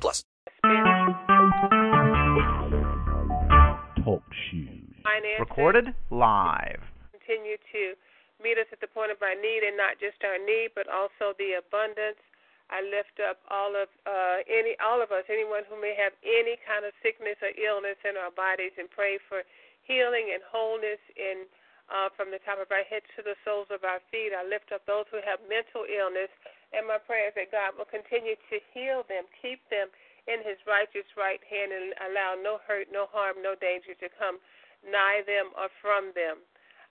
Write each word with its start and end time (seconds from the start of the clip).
plus. 0.00 0.24
Talk 4.04 4.22
shoes. 4.50 4.82
finances. 5.02 5.40
Recorded 5.40 5.86
live. 6.10 6.82
Continue 7.12 7.56
to 7.72 7.94
meet 8.42 8.58
us 8.58 8.66
at 8.72 8.80
the 8.80 8.90
point 8.90 9.10
of 9.14 9.22
our 9.22 9.34
need, 9.38 9.62
and 9.62 9.76
not 9.76 10.00
just 10.02 10.18
our 10.26 10.38
need, 10.38 10.74
but 10.74 10.90
also 10.90 11.34
the 11.38 11.54
abundance. 11.58 12.18
I 12.72 12.80
lift 12.82 13.20
up 13.20 13.38
all 13.52 13.76
of 13.76 13.92
uh, 14.08 14.42
any 14.48 14.74
all 14.80 15.04
of 15.04 15.12
us, 15.12 15.28
anyone 15.28 15.62
who 15.68 15.76
may 15.76 15.94
have 15.94 16.16
any 16.24 16.56
kind 16.64 16.88
of 16.88 16.96
sickness 17.04 17.36
or 17.44 17.52
illness 17.54 18.00
in 18.02 18.16
our 18.16 18.32
bodies, 18.32 18.72
and 18.80 18.88
pray 18.90 19.20
for 19.28 19.44
healing 19.84 20.32
and 20.32 20.42
wholeness 20.48 21.02
in 21.14 21.44
uh, 21.90 22.12
from 22.14 22.30
the 22.30 22.42
top 22.46 22.62
of 22.62 22.70
our 22.70 22.86
heads 22.86 23.06
to 23.18 23.22
the 23.22 23.38
soles 23.42 23.70
of 23.72 23.82
our 23.82 23.98
feet. 24.12 24.30
I 24.30 24.46
lift 24.46 24.70
up 24.70 24.86
those 24.86 25.08
who 25.10 25.18
have 25.24 25.42
mental 25.50 25.88
illness, 25.88 26.30
and 26.70 26.86
my 26.86 26.98
prayer 27.02 27.32
is 27.32 27.36
that 27.38 27.50
God 27.50 27.74
will 27.74 27.88
continue 27.88 28.38
to 28.38 28.56
heal 28.70 29.02
them, 29.08 29.26
keep 29.40 29.62
them 29.72 29.90
in 30.30 30.44
His 30.46 30.60
righteous 30.68 31.08
right 31.18 31.42
hand, 31.42 31.74
and 31.74 31.96
allow 32.06 32.38
no 32.38 32.62
hurt, 32.62 32.92
no 32.94 33.10
harm, 33.10 33.42
no 33.42 33.58
danger 33.58 33.96
to 33.98 34.08
come 34.14 34.38
nigh 34.86 35.22
them 35.26 35.54
or 35.58 35.70
from 35.82 36.14
them. 36.14 36.42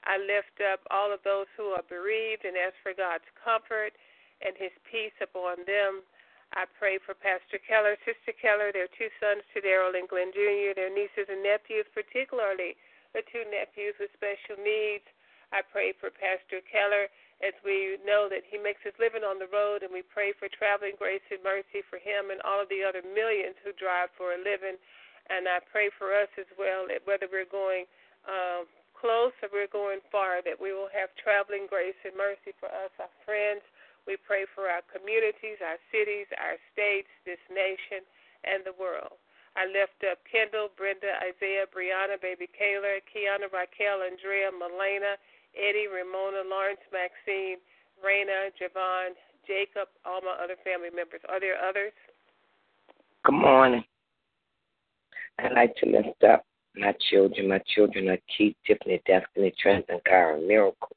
I 0.03 0.17
lift 0.17 0.57
up 0.66 0.81
all 0.89 1.13
of 1.13 1.21
those 1.21 1.45
who 1.53 1.77
are 1.77 1.85
bereaved 1.85 2.44
and 2.44 2.57
ask 2.57 2.73
for 2.81 2.97
God's 2.97 3.27
comfort 3.38 3.94
and 4.41 4.57
His 4.57 4.73
peace 4.89 5.16
upon 5.21 5.61
them. 5.69 6.01
I 6.51 6.67
pray 6.67 6.99
for 6.99 7.16
Pastor 7.16 7.63
Keller, 7.63 7.95
Sister 8.03 8.35
Keller, 8.35 8.75
their 8.75 8.91
two 8.91 9.07
sons, 9.23 9.45
to 9.55 9.63
Daryl 9.63 9.95
and 9.95 10.09
Glenn 10.09 10.35
Jr., 10.35 10.75
their 10.75 10.91
nieces 10.91 11.31
and 11.31 11.39
nephews, 11.39 11.88
particularly 11.95 12.75
the 13.13 13.23
two 13.31 13.43
nephews 13.47 13.95
with 13.99 14.11
special 14.15 14.59
needs. 14.59 15.05
I 15.51 15.59
pray 15.61 15.91
for 15.99 16.11
Pastor 16.11 16.63
Keller 16.63 17.11
as 17.43 17.57
we 17.65 17.97
know 18.05 18.29
that 18.29 18.45
he 18.45 18.61
makes 18.61 18.85
his 18.85 18.95
living 19.01 19.25
on 19.25 19.41
the 19.41 19.49
road, 19.49 19.81
and 19.81 19.91
we 19.91 20.05
pray 20.05 20.31
for 20.37 20.47
traveling 20.47 20.93
grace 20.95 21.25
and 21.33 21.41
mercy 21.41 21.81
for 21.89 21.97
him 21.97 22.29
and 22.29 22.39
all 22.45 22.61
of 22.61 22.69
the 22.69 22.85
other 22.85 23.01
millions 23.01 23.57
who 23.65 23.73
drive 23.75 24.13
for 24.13 24.37
a 24.37 24.39
living. 24.39 24.77
And 25.29 25.49
I 25.49 25.59
pray 25.59 25.89
for 25.97 26.13
us 26.13 26.29
as 26.37 26.49
well 26.55 26.85
that 26.87 27.03
whether 27.09 27.25
we're 27.27 27.49
going 27.49 27.89
um, 28.29 28.69
close 28.93 29.33
or 29.41 29.49
we're 29.49 29.69
going 29.69 30.01
far, 30.13 30.45
that 30.45 30.57
we 30.57 30.73
will 30.73 30.89
have 30.93 31.09
traveling 31.17 31.65
grace 31.65 31.97
and 32.05 32.13
mercy 32.13 32.53
for 32.61 32.69
us, 32.69 32.93
our 33.01 33.11
friends. 33.25 33.65
We 34.05 34.17
pray 34.17 34.49
for 34.49 34.65
our 34.69 34.85
communities, 34.89 35.61
our 35.61 35.77
cities, 35.93 36.25
our 36.37 36.57
states, 36.73 37.09
this 37.25 37.41
nation, 37.49 38.05
and 38.45 38.65
the 38.65 38.73
world. 38.77 39.20
I 39.55 39.67
lift 39.67 39.99
up 40.07 40.19
Kendall, 40.23 40.71
Brenda, 40.77 41.19
Isaiah, 41.19 41.67
Brianna, 41.67 42.16
Baby 42.21 42.47
Kayla, 42.47 43.03
Kiana, 43.03 43.52
Raquel, 43.52 44.07
Andrea, 44.07 44.47
Melena, 44.47 45.19
Eddie, 45.55 45.91
Ramona, 45.91 46.47
Lawrence, 46.47 46.80
Maxine, 46.91 47.59
Raina, 47.99 48.52
Javon, 48.55 49.11
Jacob, 49.45 49.89
all 50.05 50.22
my 50.22 50.39
other 50.41 50.55
family 50.63 50.89
members. 50.95 51.22
Are 51.27 51.39
there 51.39 51.59
others? 51.59 51.91
Good 53.25 53.35
morning. 53.35 53.83
I'd 55.39 55.53
like 55.53 55.75
to 55.77 55.85
lift 55.89 56.23
up 56.23 56.45
my 56.75 56.95
children. 57.09 57.49
My 57.49 57.61
children 57.75 58.09
are 58.09 58.19
Keith, 58.38 58.55
Tiffany, 58.66 59.02
Destiny, 59.05 59.53
Trenton, 59.61 59.99
Kyra, 60.07 60.45
Miracle, 60.47 60.95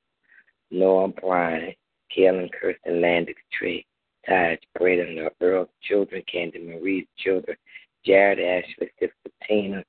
Noah, 0.71 1.09
Brian, 1.09 1.75
Kellen, 2.15 2.49
Kirsten, 2.49 3.01
Landis, 3.01 3.35
Tree, 3.53 3.85
Taj, 4.29 4.59
Braden, 4.79 5.29
Earl 5.41 5.69
children, 5.83 6.23
Candy 6.31 6.61
Marie's 6.61 7.07
children, 7.19 7.57
Jared, 8.07 8.39
Ashley, 8.39 8.91
Sister 8.99 9.31
Tina. 9.47 9.85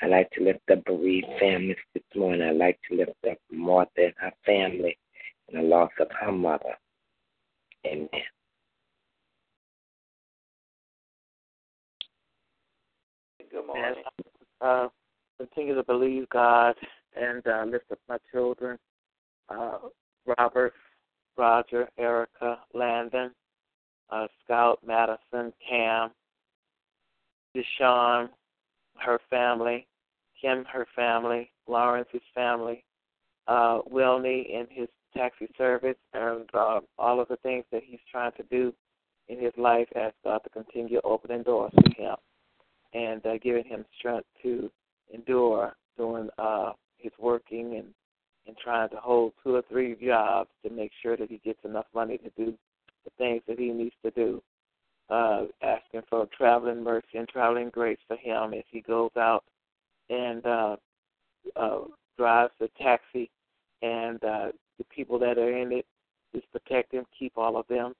I'd 0.00 0.10
like 0.10 0.30
to 0.32 0.44
lift 0.44 0.60
up 0.70 0.84
bereaved 0.84 1.26
families 1.40 1.76
this 1.92 2.04
morning. 2.14 2.42
I'd 2.42 2.56
like 2.56 2.78
to 2.88 2.96
lift 2.96 3.12
up 3.28 3.38
Martha 3.50 3.90
and 3.96 4.14
her 4.18 4.32
family 4.46 4.96
and 5.48 5.58
the 5.58 5.66
loss 5.68 5.90
of 5.98 6.08
her 6.20 6.30
mother. 6.30 6.76
Amen. 7.84 8.08
Good 13.50 13.66
morning. 13.66 14.04
Uh, 14.60 14.88
continue 15.38 15.74
to 15.74 15.82
believe 15.82 16.28
God 16.28 16.74
and 17.16 17.44
uh, 17.46 17.64
lift 17.66 17.90
up 17.90 17.98
my 18.08 18.18
children, 18.30 18.78
uh, 19.48 19.78
Robert, 20.38 20.74
Roger, 21.36 21.88
Erica, 21.98 22.58
Landon, 22.74 23.32
uh, 24.10 24.26
Scout, 24.44 24.80
Madison, 24.86 25.52
Cam, 25.66 26.10
Deshawn, 27.54 28.28
her 28.96 29.20
family, 29.30 29.86
Kim, 30.40 30.64
her 30.64 30.86
family, 30.94 31.50
Lawrence, 31.66 32.08
his 32.12 32.22
family, 32.34 32.84
uh, 33.46 33.80
Wilney 33.90 34.54
and 34.56 34.68
his 34.70 34.88
taxi 35.16 35.48
service, 35.56 35.96
and 36.12 36.48
uh, 36.54 36.80
all 36.98 37.20
of 37.20 37.28
the 37.28 37.36
things 37.36 37.64
that 37.72 37.82
he's 37.84 38.00
trying 38.10 38.32
to 38.32 38.42
do 38.44 38.72
in 39.28 39.40
his 39.40 39.52
life. 39.56 39.88
Ask 39.96 40.14
God 40.24 40.38
to 40.44 40.50
continue 40.50 41.00
opening 41.04 41.42
doors 41.42 41.72
for 41.74 42.02
him 42.02 42.16
and 42.94 43.24
uh, 43.26 43.38
giving 43.42 43.64
him 43.64 43.84
strength 43.98 44.26
to 44.42 44.70
endure 45.12 45.76
doing 45.96 46.28
uh, 46.38 46.72
his 46.96 47.12
working 47.18 47.76
and 47.76 47.88
and 48.46 48.56
trying 48.56 48.88
to 48.88 48.96
hold 48.96 49.34
two 49.44 49.54
or 49.54 49.62
three 49.68 49.94
jobs 50.02 50.48
to 50.64 50.70
make 50.70 50.90
sure 51.02 51.18
that 51.18 51.30
he 51.30 51.38
gets 51.44 51.58
enough 51.64 51.84
money 51.94 52.16
to 52.16 52.30
do 52.30 52.54
the 53.04 53.10
things 53.18 53.42
that 53.46 53.58
he 53.58 53.68
needs 53.68 53.94
to 54.02 54.10
do. 54.12 54.42
Uh, 55.10 55.44
asking 55.62 56.02
for 56.10 56.28
traveling 56.36 56.84
mercy 56.84 57.16
and 57.16 57.26
traveling 57.28 57.70
grace 57.70 57.98
for 58.06 58.16
him 58.16 58.52
as 58.52 58.64
he 58.70 58.82
goes 58.82 59.10
out 59.16 59.42
and 60.10 60.44
uh, 60.44 60.76
uh, 61.56 61.78
drives 62.18 62.52
the 62.60 62.68
taxi 62.78 63.30
and 63.82 64.22
uh, 64.22 64.48
the 64.76 64.84
people 64.94 65.18
that 65.18 65.38
are 65.38 65.56
in 65.56 65.72
it. 65.72 65.86
Just 66.34 66.50
protect 66.52 66.92
them, 66.92 67.04
keep 67.18 67.32
all 67.36 67.56
of 67.56 67.66
them. 67.68 67.94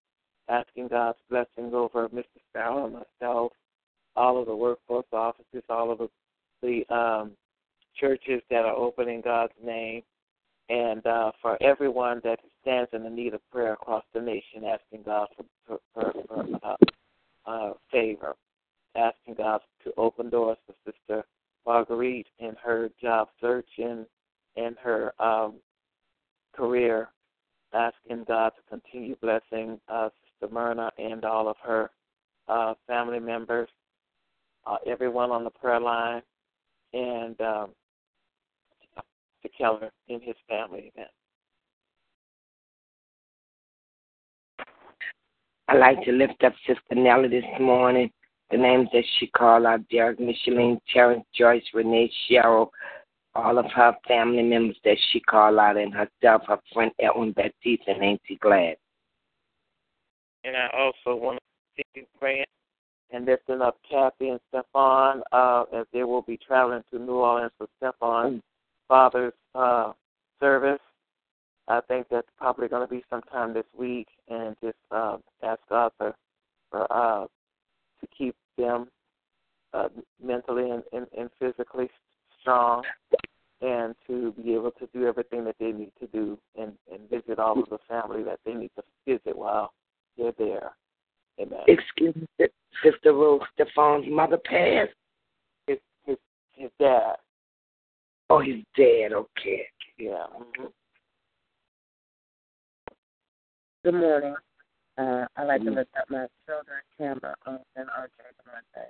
Asking 0.50 0.88
God's 0.88 1.18
blessing 1.30 1.72
over 1.74 2.08
Mr. 2.08 2.24
Sparrow 2.50 2.84
and 2.86 2.94
myself, 2.94 3.52
all 4.16 4.40
of 4.40 4.46
the 4.46 4.56
workforce 4.56 5.06
offices, 5.12 5.62
all 5.68 5.90
of 5.90 5.98
the, 5.98 6.08
the 6.62 6.94
um, 6.94 7.32
churches 7.98 8.42
that 8.50 8.64
are 8.64 8.74
open 8.74 9.08
in 9.08 9.20
God's 9.20 9.52
name, 9.64 10.02
and 10.68 11.06
uh, 11.06 11.32
for 11.40 11.62
everyone 11.62 12.20
that 12.24 12.40
stands 12.62 12.90
in 12.92 13.02
the 13.02 13.10
need 13.10 13.34
of 13.34 13.40
prayer 13.50 13.74
across 13.74 14.04
the 14.14 14.20
nation, 14.20 14.64
asking 14.64 15.02
God 15.04 15.28
for, 15.36 15.44
for, 15.66 15.80
for, 15.94 16.12
for 16.28 16.46
uh, 16.62 16.76
uh, 17.48 17.72
favor, 17.90 18.36
asking 18.96 19.34
God 19.34 19.60
to 19.84 19.92
open 19.96 20.28
doors 20.30 20.58
for 20.66 20.74
Sister 20.84 21.24
Marguerite 21.66 22.26
in 22.38 22.54
her 22.62 22.90
job 23.00 23.28
search 23.40 23.68
and 23.78 24.06
in 24.56 24.76
her 24.82 25.14
um, 25.22 25.54
career, 26.54 27.08
asking 27.72 28.24
God 28.26 28.50
to 28.50 28.62
continue 28.68 29.16
blessing 29.16 29.80
uh, 29.88 30.08
Sister 30.40 30.52
Myrna 30.52 30.90
and 30.98 31.24
all 31.24 31.48
of 31.48 31.56
her 31.62 31.90
uh, 32.48 32.74
family 32.86 33.20
members, 33.20 33.68
uh, 34.66 34.76
everyone 34.86 35.30
on 35.30 35.44
the 35.44 35.50
prayer 35.50 35.80
line, 35.80 36.22
and 36.92 37.40
um, 37.40 37.70
to 39.42 39.48
Keller 39.56 39.90
and 40.08 40.22
his 40.22 40.36
family. 40.48 40.92
Amen. 40.96 41.08
I'd 45.68 45.78
like 45.78 46.02
to 46.04 46.12
lift 46.12 46.42
up 46.44 46.54
Sister 46.66 46.94
Nellie 46.94 47.28
this 47.28 47.44
morning. 47.60 48.10
The 48.50 48.56
names 48.56 48.88
that 48.94 49.04
she 49.18 49.26
called 49.26 49.66
out 49.66 49.86
Derek, 49.90 50.18
Micheline, 50.18 50.80
Terrence, 50.92 51.24
Joyce, 51.36 51.62
Renee, 51.74 52.10
Cheryl, 52.30 52.70
all 53.34 53.58
of 53.58 53.66
her 53.72 53.94
family 54.06 54.42
members 54.42 54.78
that 54.84 54.96
she 55.12 55.20
called 55.20 55.58
out, 55.58 55.76
and 55.76 55.92
herself, 55.92 56.42
her 56.48 56.58
friend 56.72 56.90
Edwin 56.98 57.32
Baptiste, 57.32 57.82
and 57.86 58.02
Auntie 58.02 58.38
Glad. 58.40 58.76
And 60.44 60.56
I 60.56 60.68
also 60.74 61.20
want 61.20 61.38
to 61.38 61.42
thank 61.76 61.88
you 61.94 62.06
praying 62.18 62.46
and 63.10 63.26
lifting 63.26 63.60
up 63.60 63.78
Kathy 63.88 64.30
and 64.30 64.40
Stefan 64.48 65.22
uh, 65.32 65.64
as 65.74 65.86
they 65.92 66.04
will 66.04 66.22
be 66.22 66.38
traveling 66.38 66.82
to 66.90 66.98
New 66.98 67.16
Orleans 67.16 67.52
for 67.58 67.68
Stefan's 67.76 68.42
father's 68.86 69.34
uh, 69.54 69.92
service. 70.40 70.80
I 71.68 71.80
think 71.82 72.06
that's 72.10 72.28
probably 72.38 72.68
going 72.68 72.86
to 72.86 72.92
be 72.92 73.04
sometime 73.10 73.52
this 73.52 73.66
week, 73.76 74.08
and 74.28 74.56
just 74.62 74.76
uh, 74.90 75.18
ask 75.42 75.60
God 75.68 75.92
for, 75.98 76.14
for 76.70 76.90
uh, 76.90 77.26
to 78.00 78.06
keep 78.16 78.34
them 78.56 78.88
uh, 79.74 79.88
mentally 80.22 80.70
and, 80.70 80.82
and, 80.92 81.06
and 81.16 81.28
physically 81.38 81.90
strong, 82.40 82.82
and 83.60 83.94
to 84.06 84.32
be 84.32 84.54
able 84.54 84.70
to 84.72 84.88
do 84.94 85.06
everything 85.06 85.44
that 85.44 85.56
they 85.60 85.72
need 85.72 85.92
to 86.00 86.06
do, 86.06 86.38
and, 86.58 86.72
and 86.90 87.08
visit 87.10 87.38
all 87.38 87.58
of 87.62 87.68
the 87.68 87.78
family 87.86 88.22
that 88.22 88.40
they 88.46 88.54
need 88.54 88.70
to 88.76 88.82
visit 89.06 89.36
while 89.36 89.72
they're 90.16 90.32
there. 90.38 90.70
Amen. 91.40 91.60
Excuse 91.68 92.14
me, 92.16 92.46
Sister 92.82 93.12
Rose 93.12 93.42
Stefan's 93.54 94.06
mother 94.08 94.38
passed. 94.38 94.90
His 95.66 95.78
his 96.04 96.16
his 96.52 96.70
dad. 96.80 97.14
Oh, 98.30 98.40
he's 98.40 98.64
dead. 98.76 99.12
Okay. 99.12 99.66
Yeah. 99.98 100.24
hmm 100.56 100.66
Good 103.88 103.94
morning. 103.94 104.34
Uh, 104.98 105.24
I'd 105.38 105.44
like 105.44 105.64
to 105.64 105.70
lift 105.70 105.88
up 105.98 106.10
my 106.10 106.26
children, 106.44 106.80
Cameron, 106.98 107.34
um, 107.46 107.60
and 107.74 107.88
RJ 107.88 108.20
Devontae, 108.36 108.84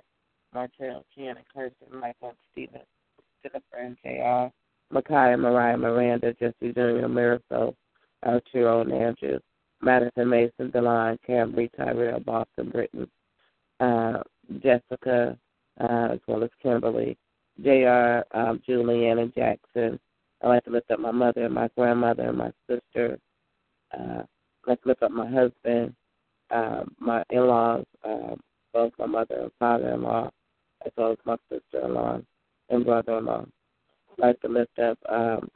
Martell, 0.53 1.05
Ken, 1.15 1.37
and 1.37 1.45
Kirsten, 1.53 1.97
Michael, 1.97 2.35
Stephen, 2.51 2.81
Jennifer, 3.41 3.77
and 3.77 3.95
JR, 4.03 4.53
Micaiah, 4.93 5.37
Mariah, 5.37 5.77
Miranda, 5.77 6.33
Jesse 6.33 6.73
Jr., 6.73 7.07
Marisol, 7.07 7.75
our 8.23 8.41
two 8.51 8.67
old 8.67 8.91
Andrew, 8.91 9.39
Madison, 9.81 10.27
Mason, 10.27 10.69
Delon, 10.69 11.17
Cambry, 11.25 11.69
Tyrell, 11.77 12.19
Boston, 12.19 12.69
Britain, 12.69 13.09
uh, 13.79 14.21
Jessica, 14.61 15.37
uh, 15.79 16.07
as 16.11 16.19
well 16.27 16.43
as 16.43 16.49
Kimberly, 16.61 17.17
JR, 17.63 18.19
um, 18.37 18.61
Julianne, 18.67 19.21
and 19.21 19.33
Jackson. 19.33 19.97
I'd 20.43 20.49
like 20.49 20.65
to 20.65 20.71
lift 20.71 20.91
up 20.91 20.99
my 20.99 21.11
mother 21.11 21.45
and 21.45 21.55
my 21.55 21.69
grandmother 21.77 22.23
and 22.23 22.37
my 22.37 22.51
sister. 22.67 23.17
Uh, 23.97 24.23
let's 24.69 24.85
lift 24.85 25.01
up 25.01 25.11
my 25.11 25.27
husband, 25.27 25.95
uh, 26.51 26.83
my 26.99 27.23
in-laws, 27.31 27.85
uh, 28.03 28.35
both 28.71 28.93
my 28.99 29.07
mother 29.07 29.35
and 29.41 29.51
father-in-law, 29.57 30.29
as 30.85 30.91
well 30.95 31.11
as 31.11 31.17
my 31.25 31.35
sister-in-law 31.49 32.19
and 32.69 32.85
brother-in-law. 32.85 33.45
I'd 34.11 34.19
like 34.19 34.39
to 34.41 34.47
lift 34.47 34.77
up 34.77 34.99
um, 35.09 35.49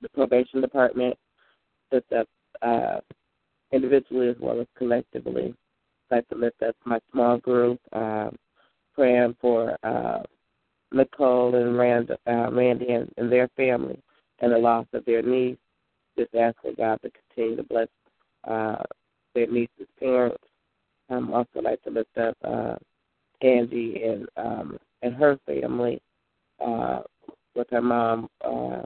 the 0.00 0.08
probation 0.08 0.60
department, 0.60 1.16
lift 1.92 2.12
up 2.12 2.28
uh, 2.60 3.00
individually 3.70 4.28
as 4.28 4.36
well 4.40 4.60
as 4.60 4.66
collectively. 4.76 5.54
Like 6.10 6.28
to 6.28 6.34
lift 6.34 6.60
up 6.62 6.74
my 6.84 6.98
small 7.12 7.38
group, 7.38 7.80
um, 7.92 8.36
praying 8.94 9.36
for 9.40 9.78
uh, 9.84 10.22
Nicole 10.90 11.54
and 11.54 11.78
Rand, 11.78 12.10
uh, 12.10 12.50
Randy 12.50 12.88
and, 12.90 13.08
and 13.16 13.30
their 13.30 13.48
family 13.56 14.02
and 14.40 14.52
the 14.52 14.58
loss 14.58 14.86
of 14.92 15.04
their 15.04 15.22
niece 15.22 15.56
just 16.18 16.34
asking 16.34 16.74
God 16.76 17.00
to 17.02 17.10
continue 17.10 17.56
to 17.56 17.62
bless 17.64 17.88
uh, 18.48 18.82
their 19.34 19.46
niece's 19.46 19.88
parents. 19.98 20.42
Um, 21.10 21.32
also 21.32 21.60
like 21.60 21.82
to 21.82 21.90
lift 21.90 22.16
up 22.16 22.36
uh, 22.44 22.76
Angie 23.42 24.02
and 24.04 24.26
um, 24.36 24.78
and 25.02 25.14
her 25.14 25.38
family 25.46 26.00
uh, 26.64 27.00
with 27.54 27.68
her 27.70 27.82
mom 27.82 28.28
uh, 28.44 28.82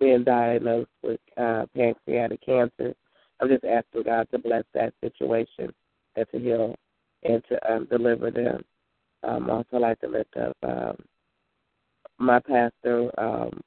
being 0.00 0.24
diagnosed 0.24 0.90
with 1.02 1.20
uh, 1.36 1.64
pancreatic 1.74 2.44
cancer. 2.44 2.94
I'm 3.40 3.48
just 3.48 3.64
asking 3.64 4.04
God 4.04 4.28
to 4.32 4.38
bless 4.38 4.64
that 4.74 4.92
situation 5.02 5.72
and 6.16 6.26
to 6.32 6.38
heal 6.38 6.74
and 7.22 7.42
to 7.48 7.72
um, 7.72 7.86
deliver 7.90 8.30
them. 8.30 8.64
Um, 9.22 9.48
also 9.48 9.78
like 9.78 10.00
to 10.00 10.08
lift 10.08 10.36
up 10.36 10.56
um, 10.62 10.96
my 12.18 12.40
pastor, 12.40 13.10
um, 13.18 13.60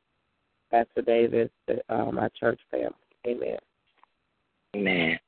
Pastor 0.71 1.01
Davis, 1.01 1.49
uh, 1.89 2.11
my 2.11 2.29
church 2.39 2.59
family. 2.69 2.93
Amen. 3.25 3.57
Amen. 4.75 5.19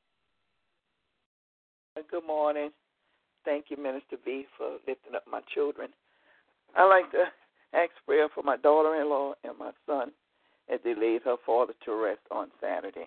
Good 2.10 2.26
morning. 2.26 2.70
Thank 3.44 3.66
you, 3.68 3.76
Minister 3.76 4.16
B, 4.24 4.46
for 4.56 4.72
lifting 4.86 5.14
up 5.14 5.24
my 5.30 5.40
children. 5.54 5.90
I 6.76 6.84
like 6.84 7.10
to 7.12 7.24
ask 7.74 7.90
prayer 8.06 8.28
for 8.34 8.42
my 8.42 8.56
daughter-in-law 8.56 9.34
and 9.44 9.58
my 9.58 9.70
son 9.86 10.12
as 10.72 10.80
they 10.84 10.94
laid 10.94 11.22
her 11.24 11.36
father 11.44 11.74
to 11.84 11.94
rest 11.94 12.20
on 12.30 12.48
Saturday. 12.60 13.06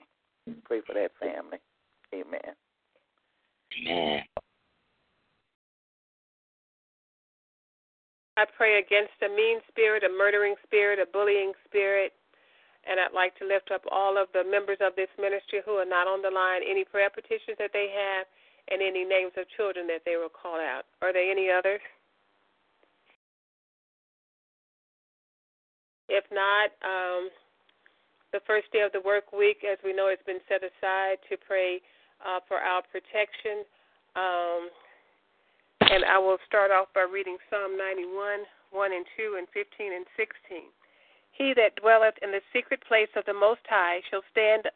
Pray 0.65 0.81
for 0.85 0.93
that 0.93 1.11
family. 1.19 1.59
Amen. 2.13 2.55
Amen. 3.79 4.21
I 8.35 8.45
pray 8.57 8.79
against 8.79 9.13
a 9.23 9.29
mean 9.29 9.59
spirit, 9.69 10.03
a 10.03 10.09
murdering 10.09 10.55
spirit, 10.65 10.99
a 10.99 11.05
bullying 11.11 11.53
spirit, 11.65 12.13
and 12.83 12.99
I'd 12.99 13.15
like 13.15 13.37
to 13.39 13.47
lift 13.47 13.71
up 13.71 13.83
all 13.91 14.19
of 14.19 14.27
the 14.33 14.43
members 14.43 14.77
of 14.81 14.95
this 14.95 15.11
ministry 15.19 15.63
who 15.65 15.79
are 15.79 15.87
not 15.87 16.07
on 16.07 16.21
the 16.21 16.31
line, 16.31 16.61
any 16.67 16.83
prayer 16.83 17.09
petitions 17.09 17.55
that 17.59 17.71
they 17.71 17.87
have, 17.91 18.27
and 18.71 18.81
any 18.81 19.03
names 19.03 19.31
of 19.39 19.47
children 19.55 19.87
that 19.87 20.03
they 20.05 20.15
will 20.15 20.31
call 20.31 20.59
out. 20.59 20.83
Are 21.01 21.11
there 21.11 21.29
any 21.29 21.49
others? 21.49 21.81
If 26.07 26.23
not, 26.31 26.71
um, 26.83 27.31
the 28.31 28.43
first 28.45 28.71
day 28.71 28.81
of 28.81 28.91
the 28.91 29.01
work 29.01 29.31
week, 29.31 29.63
as 29.63 29.79
we 29.83 29.93
know, 29.93 30.09
has 30.09 30.19
been 30.25 30.43
set 30.49 30.61
aside 30.63 31.17
to 31.29 31.37
pray 31.39 31.79
uh, 32.19 32.39
for 32.47 32.57
our 32.57 32.83
protection. 32.91 33.63
Um, 34.15 34.69
and 35.81 36.03
I 36.05 36.19
will 36.19 36.37
start 36.47 36.71
off 36.71 36.87
by 36.95 37.05
reading 37.07 37.37
Psalm 37.49 37.77
91, 37.77 38.47
1 38.71 38.91
and 38.93 39.05
2, 39.17 39.35
and 39.37 39.47
15 39.51 39.93
and 39.93 40.05
16. 40.15 40.71
He 41.33 41.53
that 41.55 41.75
dwelleth 41.75 42.15
in 42.21 42.31
the 42.31 42.45
secret 42.53 42.85
place 42.85 43.09
of 43.15 43.25
the 43.25 43.33
Most 43.33 43.65
High 43.67 44.01
shall 44.09 44.21
stand 44.31 44.69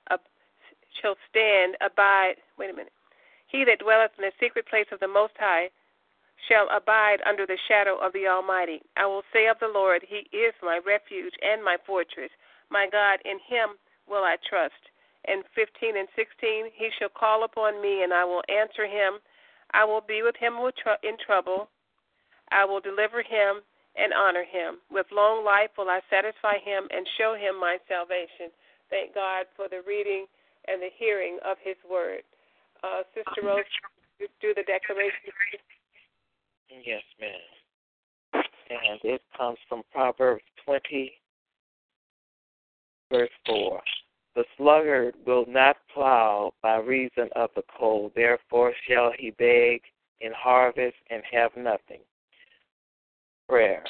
shall 1.01 1.15
stand 1.29 1.77
abide. 1.79 2.41
Wait 2.57 2.71
a 2.71 2.73
minute. 2.73 2.93
He 3.45 3.63
that 3.63 3.79
dwelleth 3.79 4.11
in 4.17 4.25
the 4.25 4.33
secret 4.39 4.65
place 4.65 4.87
of 4.91 4.99
the 4.99 5.07
Most 5.07 5.37
High 5.37 5.69
shall 6.49 6.67
abide 6.69 7.21
under 7.25 7.45
the 7.45 7.57
shadow 7.67 7.97
of 7.97 8.11
the 8.13 8.27
Almighty. 8.27 8.81
I 8.97 9.05
will 9.05 9.23
say 9.31 9.47
of 9.47 9.59
the 9.59 9.67
Lord, 9.67 10.03
He 10.03 10.27
is 10.35 10.53
my 10.61 10.79
refuge 10.85 11.33
and 11.41 11.63
my 11.63 11.77
fortress. 11.85 12.31
My 12.69 12.87
God, 12.91 13.19
in 13.23 13.37
Him 13.39 13.77
will 14.09 14.23
I 14.23 14.37
trust. 14.49 14.81
And 15.25 15.43
15 15.53 15.97
and 15.97 16.07
16, 16.15 16.71
He 16.73 16.89
shall 16.97 17.09
call 17.09 17.43
upon 17.43 17.81
me, 17.81 18.03
and 18.03 18.13
I 18.13 18.25
will 18.25 18.43
answer 18.49 18.87
him. 18.87 19.19
I 19.71 19.83
will 19.83 20.01
be 20.01 20.21
with 20.23 20.35
him 20.37 20.53
in 21.03 21.17
trouble. 21.25 21.69
I 22.49 22.63
will 22.63 22.79
deliver 22.79 23.21
him 23.21 23.61
and 23.97 24.13
honor 24.13 24.45
him. 24.45 24.77
With 24.91 25.07
long 25.11 25.43
life 25.43 25.71
will 25.77 25.89
I 25.89 26.01
satisfy 26.09 26.61
him 26.63 26.87
and 26.91 27.07
show 27.17 27.35
him 27.35 27.59
my 27.59 27.77
salvation. 27.87 28.53
Thank 28.89 29.13
God 29.13 29.45
for 29.55 29.67
the 29.67 29.81
reading 29.85 30.25
and 30.67 30.81
the 30.81 30.93
hearing 30.97 31.39
of 31.43 31.57
his 31.63 31.75
word. 31.89 32.21
Uh, 32.83 33.01
Sister 33.13 33.41
Rose, 33.43 33.65
do 34.41 34.53
the 34.53 34.63
declaration. 34.63 35.33
Yes, 36.85 37.03
ma'am. 37.19 38.43
And 38.69 38.99
it 39.03 39.21
comes 39.35 39.57
from 39.67 39.83
Proverbs 39.91 40.43
20, 40.65 41.13
verse 43.11 43.29
4. 43.47 43.81
The 44.35 44.43
sluggard 44.57 45.15
will 45.25 45.45
not 45.47 45.77
plow 45.91 46.53
by 46.61 46.77
reason 46.77 47.29
of 47.35 47.49
the 47.55 47.63
cold, 47.79 48.11
therefore 48.15 48.73
shall 48.87 49.11
he 49.17 49.31
beg 49.31 49.81
in 50.21 50.31
harvest 50.33 50.97
and 51.09 51.23
have 51.31 51.51
nothing. 51.57 52.01
Prayer. 53.47 53.83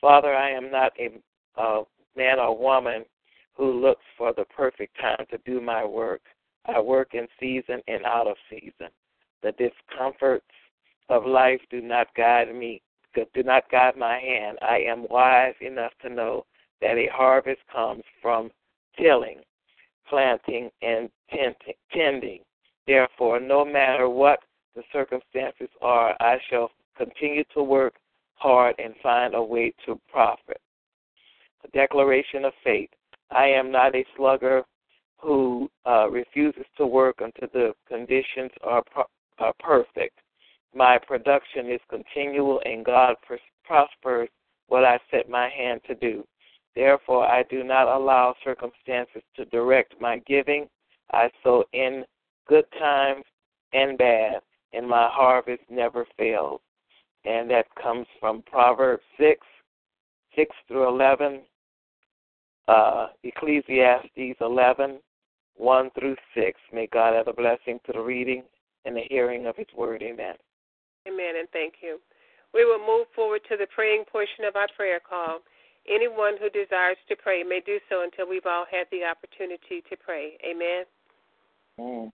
Father, 0.00 0.34
I 0.34 0.50
am 0.50 0.70
not 0.70 0.92
a, 0.98 1.10
a 1.60 1.82
man 2.16 2.38
or 2.38 2.56
woman 2.56 3.04
who 3.54 3.80
looks 3.80 4.04
for 4.16 4.32
the 4.32 4.44
perfect 4.44 4.96
time 5.00 5.24
to 5.30 5.38
do 5.44 5.60
my 5.60 5.84
work. 5.84 6.22
I 6.66 6.80
work 6.80 7.14
in 7.14 7.26
season 7.38 7.80
and 7.88 8.04
out 8.04 8.26
of 8.26 8.36
season. 8.48 8.88
The 9.42 9.52
discomforts 9.52 10.44
of 11.08 11.26
life 11.26 11.60
do 11.70 11.80
not 11.80 12.14
guide 12.16 12.54
me, 12.54 12.82
do 13.14 13.42
not 13.42 13.70
guide 13.70 13.96
my 13.96 14.18
hand. 14.18 14.58
I 14.62 14.78
am 14.78 15.06
wise 15.10 15.54
enough 15.60 15.92
to 16.02 16.08
know 16.08 16.46
that 16.80 16.96
a 16.96 17.08
harvest 17.12 17.60
comes 17.72 18.04
from 18.22 18.50
tilling 18.98 19.40
planting, 20.10 20.70
and 20.82 21.08
tending. 21.92 22.40
Therefore, 22.86 23.40
no 23.40 23.64
matter 23.64 24.08
what 24.08 24.40
the 24.74 24.82
circumstances 24.92 25.68
are, 25.80 26.14
I 26.20 26.36
shall 26.50 26.70
continue 26.96 27.44
to 27.54 27.62
work 27.62 27.94
hard 28.40 28.74
and 28.78 28.94
find 29.02 29.34
a 29.34 29.42
way 29.42 29.72
to 29.86 30.00
profit. 30.10 30.60
A 31.64 31.68
declaration 31.68 32.44
of 32.44 32.52
faith. 32.64 32.90
I 33.30 33.46
am 33.46 33.70
not 33.70 33.94
a 33.94 34.04
slugger 34.16 34.64
who 35.18 35.70
uh, 35.86 36.08
refuses 36.10 36.64
to 36.78 36.86
work 36.86 37.16
until 37.20 37.48
the 37.52 37.72
conditions 37.86 38.50
are, 38.62 38.82
pro- 38.90 39.04
are 39.38 39.52
perfect. 39.60 40.18
My 40.74 40.98
production 40.98 41.70
is 41.70 41.80
continual, 41.90 42.60
and 42.64 42.84
God 42.84 43.16
pr- 43.26 43.34
prospers 43.64 44.28
what 44.68 44.84
I 44.84 44.98
set 45.10 45.28
my 45.28 45.48
hand 45.50 45.82
to 45.88 45.94
do. 45.94 46.24
Therefore, 46.74 47.26
I 47.26 47.42
do 47.50 47.62
not 47.62 47.88
allow 47.88 48.34
circumstances 48.42 49.22
to 49.36 49.44
direct 49.46 49.94
my 50.00 50.18
giving. 50.26 50.68
I 51.12 51.28
sow 51.42 51.64
in 51.72 52.04
good 52.48 52.64
times 52.78 53.24
and 53.72 53.98
bad, 53.98 54.40
and 54.72 54.88
my 54.88 55.08
harvest 55.10 55.62
never 55.68 56.06
fails. 56.16 56.60
And 57.24 57.50
that 57.50 57.66
comes 57.80 58.06
from 58.18 58.42
Proverbs 58.42 59.02
6, 59.18 59.38
6 60.36 60.56
through 60.68 60.88
11, 60.88 61.40
uh, 62.68 63.08
Ecclesiastes 63.24 64.36
11, 64.40 64.98
1 65.56 65.90
through 65.98 66.16
6. 66.34 66.60
May 66.72 66.88
God 66.92 67.14
add 67.14 67.28
a 67.28 67.32
blessing 67.32 67.78
to 67.86 67.92
the 67.92 68.00
reading 68.00 68.42
and 68.84 68.96
the 68.96 69.02
hearing 69.10 69.46
of 69.46 69.56
His 69.56 69.66
word. 69.76 70.02
Amen. 70.02 70.34
Amen, 71.06 71.34
and 71.38 71.48
thank 71.52 71.74
you. 71.82 71.98
We 72.52 72.64
will 72.64 72.78
move 72.78 73.06
forward 73.14 73.42
to 73.48 73.56
the 73.56 73.66
praying 73.74 74.04
portion 74.10 74.44
of 74.44 74.56
our 74.56 74.68
prayer 74.76 75.00
call. 75.00 75.40
Anyone 75.88 76.34
who 76.40 76.50
desires 76.50 76.98
to 77.08 77.16
pray 77.16 77.42
may 77.42 77.60
do 77.64 77.78
so 77.88 78.02
until 78.02 78.28
we've 78.28 78.46
all 78.46 78.64
had 78.70 78.86
the 78.90 79.04
opportunity 79.04 79.82
to 79.88 79.96
pray. 79.96 80.36
Amen. 80.44 80.84
Amen. 81.78 82.12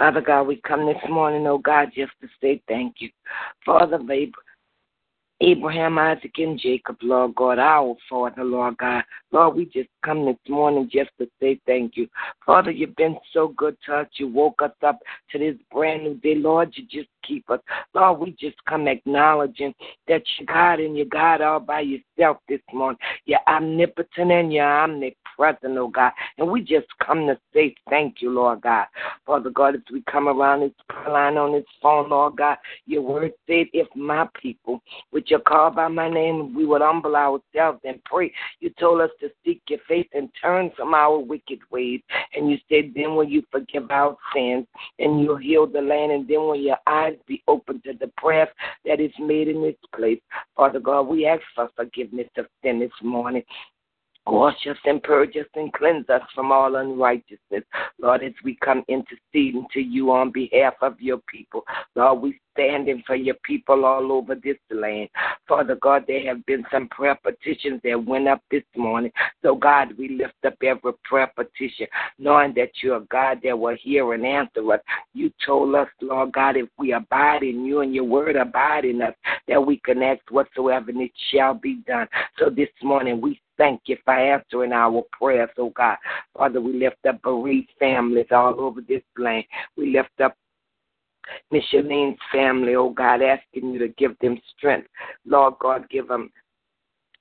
Father 0.00 0.22
God, 0.22 0.44
we 0.44 0.56
come 0.56 0.86
this 0.86 1.10
morning, 1.10 1.46
oh 1.46 1.58
God, 1.58 1.90
just 1.94 2.12
to 2.22 2.28
say 2.40 2.62
thank 2.66 2.96
you. 3.00 3.10
Father 3.66 3.96
of 3.96 4.06
Abraham, 5.42 5.98
Isaac, 5.98 6.32
and 6.36 6.60
Jacob, 6.60 6.98
Lord 7.02 7.34
God, 7.34 7.58
our 7.58 7.96
Father, 8.10 8.44
Lord 8.44 8.76
God. 8.76 9.02
Lord, 9.32 9.56
we 9.56 9.64
just 9.64 9.88
come 10.04 10.26
this 10.26 10.36
morning 10.48 10.90
just 10.92 11.10
to 11.18 11.28
say 11.40 11.58
thank 11.66 11.96
you. 11.96 12.08
Father, 12.44 12.70
you've 12.70 12.96
been 12.96 13.16
so 13.32 13.48
good 13.48 13.76
to 13.86 13.94
us. 13.94 14.06
You 14.18 14.28
woke 14.28 14.60
us 14.60 14.72
up 14.82 14.98
to 15.32 15.38
this 15.38 15.54
brand 15.72 16.02
new 16.02 16.14
day. 16.16 16.34
Lord, 16.34 16.74
you 16.74 16.84
just 16.84 17.08
keep 17.26 17.48
us. 17.48 17.60
Lord, 17.94 18.20
we 18.20 18.32
just 18.32 18.56
come 18.68 18.86
acknowledging 18.86 19.72
that 20.08 20.22
you're 20.38 20.46
God 20.46 20.80
and 20.80 20.94
you're 20.94 21.06
God 21.06 21.40
all 21.40 21.60
by 21.60 21.80
yourself 21.80 22.38
this 22.48 22.60
morning. 22.72 22.98
You're 23.24 23.38
omnipotent 23.48 24.30
and 24.30 24.52
you're 24.52 24.64
omnipresent, 24.64 25.78
oh 25.78 25.88
God. 25.88 26.12
And 26.36 26.50
we 26.50 26.60
just 26.60 26.88
come 27.04 27.26
to 27.28 27.38
say 27.54 27.74
thank 27.88 28.20
you, 28.20 28.30
Lord 28.30 28.60
God. 28.60 28.86
Father 29.24 29.50
God, 29.50 29.76
as 29.76 29.80
we 29.90 30.02
come 30.10 30.28
around 30.28 30.60
this 30.60 30.72
line 31.08 31.38
on 31.38 31.52
this 31.52 31.64
phone, 31.80 32.10
Lord 32.10 32.36
God, 32.36 32.58
your 32.84 33.02
word 33.02 33.32
said, 33.46 33.66
if 33.72 33.88
my 33.94 34.28
people, 34.34 34.82
which 35.10 35.29
you 35.30 35.38
call 35.38 35.70
by 35.70 35.88
my 35.88 36.08
name, 36.08 36.54
we 36.54 36.66
would 36.66 36.82
humble 36.82 37.16
ourselves 37.16 37.80
and 37.84 38.02
pray. 38.04 38.32
You 38.60 38.70
told 38.78 39.00
us 39.00 39.10
to 39.20 39.30
seek 39.44 39.62
your 39.68 39.78
face 39.88 40.08
and 40.12 40.28
turn 40.40 40.70
from 40.76 40.94
our 40.94 41.18
wicked 41.18 41.60
ways. 41.70 42.00
And 42.34 42.50
you 42.50 42.58
said, 42.68 42.92
then 42.94 43.14
will 43.14 43.28
you 43.28 43.42
forgive 43.50 43.90
our 43.90 44.16
sins 44.34 44.66
and 44.98 45.20
you'll 45.20 45.36
heal 45.36 45.66
the 45.66 45.80
land. 45.80 46.12
And 46.12 46.28
then 46.28 46.38
will 46.38 46.56
your 46.56 46.78
eyes 46.86 47.16
be 47.26 47.42
open 47.48 47.80
to 47.82 47.92
the 47.92 48.10
prayer 48.16 48.48
that 48.84 49.00
is 49.00 49.12
made 49.18 49.48
in 49.48 49.62
this 49.62 49.76
place. 49.94 50.20
Father 50.56 50.80
God, 50.80 51.02
we 51.02 51.26
ask 51.26 51.42
for 51.54 51.68
forgiveness 51.76 52.28
of 52.36 52.46
sin 52.62 52.80
this 52.80 52.90
morning. 53.02 53.42
Wash 54.26 54.66
us 54.68 54.76
and 54.84 55.02
purge 55.02 55.36
us 55.36 55.46
and 55.54 55.72
cleanse 55.72 56.08
us 56.08 56.22
from 56.34 56.52
all 56.52 56.76
unrighteousness. 56.76 57.64
Lord, 57.98 58.22
as 58.22 58.32
we 58.44 58.56
come 58.62 58.84
interceding 58.86 59.66
to 59.72 59.80
you 59.80 60.12
on 60.12 60.30
behalf 60.30 60.74
of 60.82 61.00
your 61.00 61.18
people, 61.26 61.64
Lord, 61.96 62.20
we 62.20 62.40
standing 62.52 63.02
for 63.06 63.16
your 63.16 63.36
people 63.44 63.84
all 63.84 64.12
over 64.12 64.34
this 64.34 64.58
land. 64.70 65.08
Father 65.48 65.76
God, 65.80 66.04
there 66.06 66.26
have 66.26 66.44
been 66.46 66.64
some 66.70 66.88
prayer 66.88 67.18
petitions 67.22 67.80
that 67.84 68.04
went 68.04 68.28
up 68.28 68.42
this 68.50 68.62
morning. 68.76 69.10
So, 69.42 69.54
God, 69.54 69.96
we 69.98 70.10
lift 70.10 70.34
up 70.46 70.54
every 70.62 70.92
prayer 71.04 71.32
petition, 71.34 71.86
knowing 72.18 72.52
that 72.54 72.70
you're 72.82 73.00
God 73.10 73.38
that 73.44 73.58
will 73.58 73.76
hear 73.80 74.12
and 74.12 74.26
answer 74.26 74.72
us. 74.72 74.80
You 75.14 75.32
told 75.44 75.74
us, 75.74 75.88
Lord 76.02 76.32
God, 76.32 76.56
if 76.56 76.68
we 76.78 76.92
abide 76.92 77.42
in 77.42 77.64
you 77.64 77.80
and 77.80 77.94
your 77.94 78.04
word 78.04 78.36
abide 78.36 78.84
in 78.84 79.00
us, 79.02 79.14
that 79.48 79.64
we 79.64 79.78
can 79.78 80.02
ask 80.02 80.20
whatsoever 80.30 80.90
and 80.90 81.00
it 81.00 81.12
shall 81.32 81.54
be 81.54 81.76
done. 81.86 82.08
So 82.38 82.50
this 82.50 82.68
morning 82.82 83.20
we 83.20 83.40
thank 83.60 83.82
you 83.84 83.96
for 84.06 84.14
answering 84.14 84.72
our 84.72 85.04
prayers, 85.12 85.50
oh 85.58 85.70
God. 85.76 85.98
Father, 86.36 86.62
we 86.62 86.72
lift 86.72 87.04
up 87.06 87.20
bereaved 87.22 87.68
families 87.78 88.26
all 88.30 88.58
over 88.58 88.80
this 88.80 89.02
land. 89.18 89.44
We 89.76 89.92
lift 89.92 90.18
up 90.24 90.34
Micheline's 91.52 92.18
family, 92.32 92.74
oh 92.74 92.88
God, 92.88 93.20
asking 93.20 93.74
you 93.74 93.78
to 93.80 93.88
give 93.88 94.18
them 94.20 94.40
strength. 94.56 94.88
Lord 95.26 95.54
God, 95.60 95.90
give 95.90 96.08
them 96.08 96.30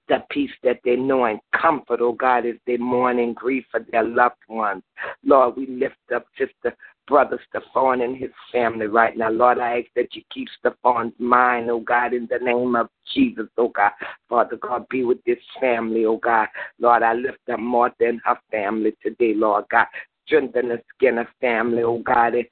the 0.07 0.23
peace 0.31 0.49
that 0.63 0.79
they 0.85 0.95
know 0.95 1.25
and 1.25 1.41
comfort, 1.53 1.99
oh 2.01 2.13
God, 2.13 2.45
as 2.45 2.55
they 2.65 2.77
mourn 2.77 3.19
and 3.19 3.35
grieve 3.35 3.65
for 3.69 3.81
their 3.91 4.05
loved 4.05 4.41
ones. 4.47 4.81
Lord, 5.25 5.57
we 5.57 5.67
lift 5.67 5.97
up 6.15 6.25
Sister 6.37 6.75
Brother 7.09 7.39
Stefan 7.49 8.01
and 8.01 8.15
his 8.15 8.29
family 8.51 8.85
right 8.85 9.17
now. 9.17 9.31
Lord, 9.31 9.57
I 9.57 9.79
ask 9.79 9.87
that 9.95 10.15
you 10.15 10.21
keep 10.31 10.47
Stefan's 10.59 11.13
mind, 11.17 11.69
oh 11.71 11.79
God, 11.79 12.13
in 12.13 12.27
the 12.29 12.37
name 12.37 12.75
of 12.75 12.87
Jesus, 13.13 13.47
oh 13.57 13.69
God. 13.69 13.91
Father 14.29 14.57
God, 14.57 14.87
be 14.89 15.03
with 15.03 15.21
this 15.25 15.39
family, 15.59 16.05
oh 16.05 16.17
God. 16.17 16.47
Lord, 16.79 17.01
I 17.01 17.13
lift 17.13 17.39
up 17.51 17.59
Martha 17.59 18.05
and 18.07 18.21
her 18.23 18.37
family 18.51 18.95
today, 19.01 19.33
Lord 19.33 19.65
God. 19.71 19.87
Strengthen 20.27 20.69
the 20.69 20.81
skin 20.95 21.17
of 21.17 21.25
family, 21.41 21.81
oh 21.81 21.97
God, 21.97 22.35
and 22.35 22.45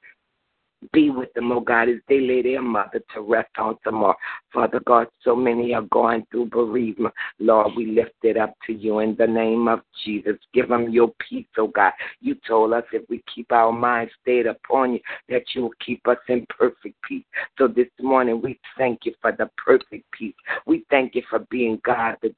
be 0.92 1.10
with 1.10 1.32
them, 1.34 1.52
oh 1.52 1.60
God, 1.60 1.88
as 1.88 1.96
they 2.08 2.20
lay 2.20 2.42
their 2.42 2.62
mother 2.62 3.02
to 3.14 3.20
rest 3.20 3.50
on 3.58 3.76
tomorrow. 3.84 4.16
Father 4.52 4.80
God, 4.80 5.08
so 5.22 5.34
many 5.34 5.74
are 5.74 5.82
going 5.82 6.24
through 6.30 6.46
bereavement. 6.46 7.14
Lord, 7.38 7.72
we 7.76 7.86
lift 7.86 8.14
it 8.22 8.36
up 8.36 8.54
to 8.66 8.72
you 8.72 9.00
in 9.00 9.16
the 9.16 9.26
name 9.26 9.68
of 9.68 9.80
Jesus. 10.04 10.36
Give 10.54 10.68
them 10.68 10.90
your 10.90 11.12
peace, 11.28 11.46
oh 11.58 11.68
God. 11.68 11.92
You 12.20 12.36
told 12.46 12.72
us 12.72 12.84
if 12.92 13.02
we 13.08 13.22
keep 13.32 13.52
our 13.52 13.72
minds 13.72 14.12
stayed 14.22 14.46
upon 14.46 14.94
you, 14.94 15.00
that 15.28 15.42
you 15.54 15.62
will 15.62 15.74
keep 15.84 16.06
us 16.06 16.18
in 16.28 16.46
perfect 16.48 16.96
peace. 17.06 17.24
So 17.58 17.68
this 17.68 17.88
morning, 18.00 18.40
we 18.42 18.58
thank 18.76 19.00
you 19.04 19.14
for 19.20 19.32
the 19.32 19.50
perfect 19.56 20.10
peace. 20.12 20.34
We 20.66 20.84
thank 20.90 21.14
you 21.14 21.22
for 21.28 21.40
being 21.50 21.80
God, 21.84 22.16
the 22.22 22.34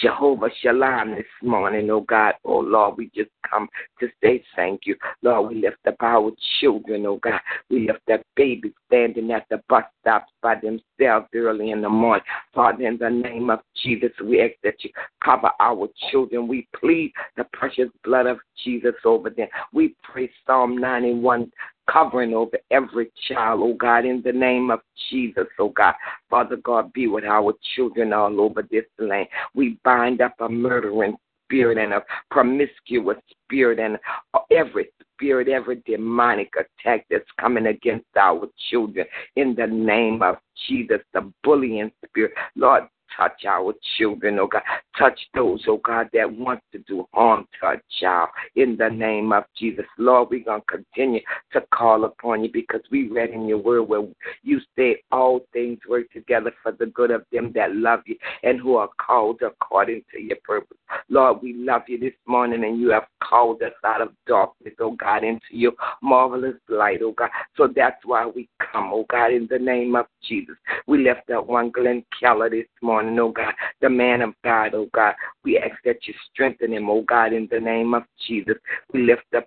Jehovah 0.00 0.48
Shalom 0.62 1.14
this 1.14 1.26
morning, 1.42 1.90
oh 1.90 2.00
God. 2.00 2.34
Oh 2.44 2.60
Lord, 2.60 2.96
we 2.96 3.10
just 3.14 3.30
come 3.48 3.68
to 3.98 4.08
say 4.22 4.42
thank 4.56 4.82
you. 4.86 4.96
Lord, 5.22 5.50
we 5.50 5.60
lift 5.60 5.86
up 5.86 5.96
our 6.00 6.32
children, 6.58 7.04
oh 7.04 7.18
God. 7.18 7.40
We 7.68 7.86
lift 7.86 8.08
up 8.10 8.22
babies 8.34 8.72
standing 8.86 9.30
at 9.30 9.46
the 9.50 9.62
bus 9.68 9.84
stops 10.00 10.32
by 10.42 10.54
themselves 10.54 11.26
early 11.34 11.70
in 11.70 11.82
the 11.82 11.88
morning. 11.90 12.24
Father, 12.54 12.86
in 12.86 12.96
the 12.96 13.10
name 13.10 13.50
of 13.50 13.60
Jesus, 13.82 14.10
we 14.24 14.40
ask 14.40 14.54
that 14.64 14.82
you 14.82 14.90
cover 15.22 15.50
our 15.60 15.88
children. 16.10 16.48
We 16.48 16.66
plead 16.74 17.12
the 17.36 17.44
precious 17.52 17.90
blood 18.02 18.26
of 18.26 18.38
Jesus 18.64 18.94
over 19.04 19.28
them. 19.28 19.48
We 19.72 19.94
pray 20.02 20.30
Psalm 20.46 20.78
91 20.78 21.50
covering 21.90 22.34
over 22.34 22.58
every 22.70 23.10
child, 23.28 23.60
oh 23.62 23.74
God, 23.74 24.04
in 24.04 24.22
the 24.22 24.32
name 24.32 24.70
of 24.70 24.80
Jesus, 25.10 25.46
oh 25.58 25.70
God. 25.70 25.94
Father 26.28 26.56
God, 26.56 26.92
be 26.92 27.06
with 27.06 27.24
our 27.24 27.54
children 27.74 28.12
all 28.12 28.40
over 28.40 28.62
this 28.70 28.84
land. 28.98 29.28
We 29.54 29.78
bind 29.84 30.20
up 30.20 30.34
a 30.40 30.48
murdering 30.48 31.16
spirit 31.46 31.78
and 31.78 31.92
a 31.92 32.04
promiscuous 32.30 33.18
spirit 33.44 33.78
and 33.78 33.98
every 34.50 34.88
spirit, 35.14 35.48
every 35.48 35.82
demonic 35.86 36.52
attack 36.54 37.06
that's 37.10 37.24
coming 37.38 37.66
against 37.66 38.06
our 38.16 38.46
children 38.70 39.06
in 39.36 39.54
the 39.56 39.66
name 39.66 40.22
of 40.22 40.36
Jesus, 40.68 41.00
the 41.12 41.30
bullying 41.42 41.90
spirit. 42.06 42.32
Lord, 42.54 42.84
touch 43.16 43.44
our 43.46 43.74
children, 43.96 44.38
oh 44.38 44.46
God. 44.46 44.62
Touch 44.98 45.18
those, 45.34 45.62
oh 45.68 45.80
God, 45.84 46.08
that 46.12 46.30
want 46.30 46.60
to 46.72 46.78
do 46.80 47.06
harm 47.12 47.46
to 47.60 47.68
a 47.68 47.76
child. 48.00 48.28
In 48.56 48.76
the 48.76 48.88
name 48.88 49.32
of 49.32 49.44
Jesus, 49.58 49.86
Lord, 49.98 50.28
we're 50.30 50.44
going 50.44 50.60
to 50.60 50.66
continue 50.66 51.20
to 51.52 51.60
call 51.72 52.04
upon 52.04 52.44
you 52.44 52.50
because 52.52 52.82
we 52.90 53.08
read 53.08 53.30
in 53.30 53.46
your 53.46 53.58
word 53.58 53.82
where 53.82 54.06
you 54.42 54.60
say 54.76 55.02
all 55.12 55.40
things 55.52 55.78
work 55.88 56.10
together 56.12 56.52
for 56.62 56.72
the 56.72 56.86
good 56.86 57.10
of 57.10 57.24
them 57.32 57.52
that 57.54 57.74
love 57.74 58.00
you 58.06 58.16
and 58.42 58.60
who 58.60 58.76
are 58.76 58.88
called 59.00 59.40
according 59.42 60.02
to 60.12 60.20
your 60.20 60.38
purpose. 60.44 60.76
Lord, 61.08 61.38
we 61.42 61.54
love 61.54 61.82
you 61.88 61.98
this 61.98 62.14
morning 62.26 62.64
and 62.64 62.80
you 62.80 62.90
have 62.90 63.06
called 63.22 63.62
us 63.62 63.72
out 63.84 64.00
of 64.00 64.12
darkness, 64.26 64.74
oh 64.80 64.92
God, 64.92 65.24
into 65.24 65.40
your 65.50 65.72
marvelous 66.02 66.56
light, 66.68 67.00
oh 67.02 67.12
God. 67.12 67.30
So 67.56 67.68
that's 67.74 68.04
why 68.04 68.26
we 68.26 68.48
come, 68.72 68.90
oh 68.92 69.06
God, 69.08 69.32
in 69.32 69.46
the 69.50 69.58
name 69.58 69.96
of 69.96 70.06
Jesus. 70.22 70.56
We 70.86 71.04
left 71.04 71.30
out 71.30 71.48
one 71.48 71.70
Glenn 71.70 72.04
Keller 72.18 72.50
this 72.50 72.66
morning, 72.82 72.99
oh 73.18 73.30
God, 73.30 73.54
the 73.80 73.90
man 73.90 74.22
of 74.22 74.34
God, 74.44 74.74
oh 74.74 74.88
God. 74.92 75.14
We 75.44 75.58
ask 75.58 75.76
that 75.84 76.06
you 76.06 76.14
strengthen 76.32 76.72
him, 76.72 76.88
oh 76.88 77.02
God, 77.02 77.32
in 77.32 77.48
the 77.50 77.60
name 77.60 77.94
of 77.94 78.04
Jesus. 78.26 78.56
We 78.92 79.02
lift 79.02 79.22
up 79.36 79.46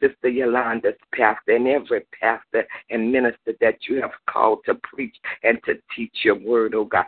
Sister 0.00 0.28
Yolanda's 0.28 0.94
pastor 1.14 1.56
and 1.56 1.68
every 1.68 2.06
pastor 2.20 2.66
and 2.90 3.10
minister 3.10 3.54
that 3.60 3.76
you 3.88 4.00
have 4.00 4.12
called 4.28 4.60
to 4.66 4.74
preach 4.82 5.14
and 5.42 5.58
to 5.64 5.74
teach 5.96 6.16
your 6.24 6.38
word, 6.38 6.74
oh 6.74 6.84
God. 6.84 7.04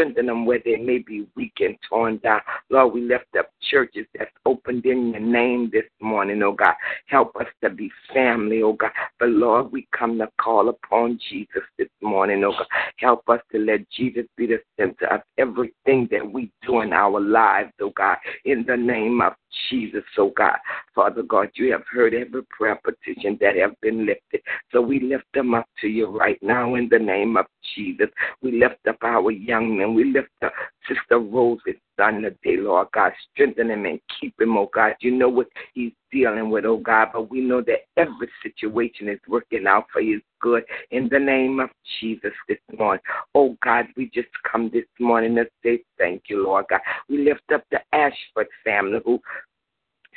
Strengthen 0.00 0.26
them 0.26 0.46
where 0.46 0.60
they 0.64 0.76
may 0.76 0.96
be 0.96 1.26
weak 1.36 1.52
and 1.60 1.76
torn 1.86 2.16
down. 2.22 2.40
Lord, 2.70 2.94
we 2.94 3.02
lift 3.02 3.36
up 3.38 3.50
churches 3.70 4.06
that's 4.18 4.30
opened 4.46 4.86
in 4.86 5.10
your 5.10 5.20
name 5.20 5.68
this 5.70 5.84
morning, 6.00 6.42
oh 6.42 6.52
God. 6.52 6.72
Help 7.04 7.36
us 7.36 7.46
to 7.62 7.68
be 7.68 7.90
family, 8.14 8.62
oh 8.62 8.72
God. 8.72 8.92
But 9.18 9.28
Lord, 9.28 9.70
we 9.70 9.86
come 9.94 10.16
to 10.16 10.30
call 10.40 10.70
upon 10.70 11.20
Jesus 11.28 11.64
this 11.76 11.90
morning, 12.00 12.42
oh 12.44 12.52
God. 12.52 12.66
Help 12.96 13.28
us 13.28 13.40
to 13.52 13.58
let 13.58 13.90
Jesus 13.90 14.24
be 14.38 14.46
the 14.46 14.62
center 14.78 15.06
of 15.08 15.20
everything 15.36 16.08
that 16.10 16.32
we 16.32 16.50
do 16.66 16.80
in 16.80 16.94
our 16.94 17.20
lives, 17.20 17.72
oh 17.82 17.92
God. 17.94 18.16
In 18.46 18.64
the 18.66 18.78
name 18.78 19.20
of 19.20 19.34
Jesus, 19.70 20.04
oh 20.18 20.32
God. 20.36 20.56
Father 20.94 21.22
God, 21.22 21.50
you 21.54 21.72
have 21.72 21.82
heard 21.90 22.14
every 22.14 22.42
prayer 22.44 22.80
petition 22.82 23.38
that 23.40 23.56
have 23.56 23.78
been 23.80 24.06
lifted. 24.06 24.40
So 24.72 24.80
we 24.80 25.00
lift 25.00 25.26
them 25.34 25.54
up 25.54 25.68
to 25.80 25.88
you 25.88 26.06
right 26.06 26.38
now 26.42 26.74
in 26.74 26.88
the 26.90 26.98
name 26.98 27.36
of 27.36 27.46
Jesus. 27.74 28.08
We 28.42 28.58
lift 28.58 28.86
up 28.88 28.98
our 29.02 29.30
young 29.30 29.78
men. 29.78 29.94
We 29.94 30.04
lift 30.04 30.28
up 30.42 30.52
Sister 30.90 31.18
Rose's 31.18 31.76
son 31.96 32.22
today, 32.22 32.56
Lord 32.56 32.88
God. 32.92 33.12
Strengthen 33.32 33.70
him 33.70 33.86
and 33.86 34.00
keep 34.20 34.40
him, 34.40 34.56
oh 34.56 34.68
God. 34.74 34.94
You 35.00 35.12
know 35.12 35.28
what 35.28 35.46
he's 35.74 35.92
dealing 36.10 36.50
with, 36.50 36.64
oh 36.64 36.78
God, 36.78 37.08
but 37.12 37.30
we 37.30 37.40
know 37.40 37.60
that 37.62 37.86
every 37.96 38.28
situation 38.42 39.08
is 39.08 39.20
working 39.28 39.66
out 39.66 39.86
for 39.92 40.02
his 40.02 40.20
good 40.40 40.64
in 40.90 41.08
the 41.10 41.18
name 41.18 41.60
of 41.60 41.70
Jesus 42.00 42.32
this 42.48 42.58
morning. 42.76 43.02
Oh 43.34 43.56
God, 43.62 43.86
we 43.96 44.10
just 44.12 44.28
come 44.50 44.70
this 44.72 44.86
morning 44.98 45.36
to 45.36 45.46
say 45.62 45.82
thank 45.98 46.24
you, 46.28 46.44
Lord 46.44 46.66
God. 46.70 46.80
We 47.08 47.18
lift 47.18 47.52
up 47.54 47.64
the 47.70 47.80
Ashford 47.92 48.48
family 48.64 49.00
who 49.04 49.20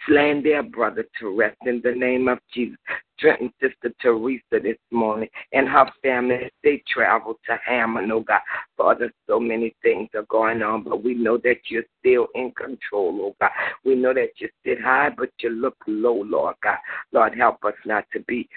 slain 0.08 0.44
their 0.44 0.64
brother 0.64 1.06
to 1.20 1.38
rest 1.38 1.58
in 1.66 1.82
the 1.84 1.92
name 1.92 2.28
of 2.28 2.40
Jesus. 2.54 2.78
Strengthen 3.18 3.54
Sister 3.62 3.94
Teresa 4.02 4.62
this 4.62 4.78
morning 4.92 5.30
and 5.54 5.68
her 5.70 5.86
family 6.02 6.36
as 6.46 6.52
they 6.64 6.84
travel 6.92 7.36
to 7.46 7.58
Hammond, 7.66 8.12
oh 8.12 8.22
God. 8.22 8.42
Father, 8.76 9.12
so 9.28 9.40
many 9.40 9.76
things 9.82 10.10
are 10.16 10.26
going 10.30 10.62
on, 10.62 10.84
but 10.84 11.04
we 11.04 11.14
know 11.14 11.38
that 11.38 11.58
you're 11.70 11.86
still 12.00 12.28
in 12.36 12.52
control, 12.52 13.18
oh 13.22 13.36
God. 13.40 13.52
We 13.86 13.96
know 13.96 14.14
that 14.14 14.32
you 14.40 14.50
sit 14.66 14.82
high, 14.82 15.10
but 15.16 15.30
you 15.40 15.50
look 15.52 15.78
low, 15.88 16.24
Lord 16.26 16.56
God. 16.62 16.78
Lord, 17.12 17.36
help 17.38 17.64
us 17.64 17.76
not 17.86 18.06
to 18.14 18.20
be 18.22 18.50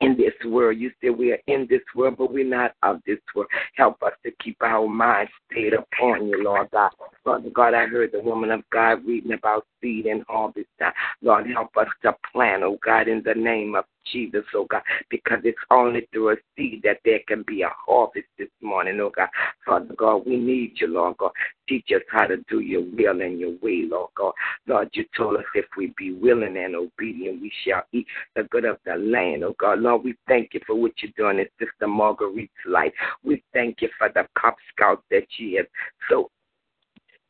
in 0.00 0.16
this 0.16 0.32
world. 0.44 0.78
You 0.78 0.90
say 1.02 1.10
we 1.10 1.32
are 1.32 1.40
in 1.46 1.66
this 1.68 1.82
world, 1.94 2.16
but 2.18 2.32
we're 2.32 2.44
not 2.44 2.72
of 2.82 3.00
this 3.06 3.18
world. 3.34 3.48
Help 3.74 4.02
us 4.02 4.12
to 4.24 4.30
keep 4.42 4.56
our 4.62 4.88
minds 4.88 5.30
stayed 5.50 5.74
upon 5.74 6.26
you, 6.26 6.42
Lord 6.42 6.68
God. 6.72 6.90
Father 7.24 7.50
God, 7.50 7.74
I 7.74 7.86
heard 7.86 8.12
the 8.12 8.20
woman 8.20 8.50
of 8.50 8.62
God 8.72 9.04
reading 9.06 9.32
about 9.32 9.66
seed 9.80 10.06
and 10.06 10.24
harvest 10.28 10.68
time. 10.78 10.92
Lord, 11.22 11.46
help 11.50 11.76
us 11.76 11.88
to 12.02 12.14
plan, 12.32 12.62
oh 12.62 12.78
God, 12.84 13.08
in 13.08 13.22
the 13.24 13.34
name 13.34 13.74
of 13.74 13.84
Jesus, 14.12 14.44
oh 14.54 14.66
God, 14.68 14.82
because 15.08 15.40
it's 15.44 15.58
only 15.70 16.08
through 16.12 16.30
a 16.30 16.36
seed 16.56 16.82
that 16.84 16.98
there 17.04 17.20
can 17.26 17.44
be 17.46 17.62
a 17.62 17.70
harvest 17.86 18.26
this 18.38 18.48
morning, 18.60 18.98
oh 19.00 19.10
God. 19.14 19.28
Father 19.66 19.94
God, 19.96 20.22
we 20.26 20.36
need 20.36 20.72
you, 20.76 20.88
Lord 20.88 21.16
God. 21.18 21.32
Teach 21.68 21.88
us 21.94 22.02
how 22.10 22.26
to 22.26 22.38
do 22.48 22.60
your 22.60 22.82
will 22.82 23.20
and 23.20 23.38
your 23.38 23.56
way, 23.62 23.84
Lord 23.88 24.10
God. 24.16 24.32
Lord, 24.66 24.90
you 24.92 25.04
told 25.16 25.36
us 25.36 25.44
if 25.54 25.66
we 25.76 25.94
be 25.96 26.12
willing 26.12 26.56
and 26.56 26.74
obedient, 26.74 27.40
we 27.40 27.52
shall 27.64 27.82
eat 27.92 28.06
the 28.34 28.44
good 28.44 28.64
of 28.64 28.78
the 28.84 28.96
land, 28.96 29.44
oh 29.44 29.54
God. 29.58 29.80
Lord, 29.80 30.04
we 30.04 30.14
thank 30.26 30.54
you 30.54 30.60
for 30.66 30.74
what 30.74 30.92
you're 30.98 31.12
doing 31.16 31.38
in 31.38 31.46
Sister 31.58 31.86
Marguerite's 31.86 32.50
life. 32.66 32.92
We 33.24 33.42
thank 33.52 33.82
you 33.82 33.88
for 33.98 34.08
the 34.08 34.26
Cub 34.40 34.54
Scout 34.72 35.02
that 35.10 35.26
she 35.36 35.54
has 35.54 35.66
so 36.08 36.30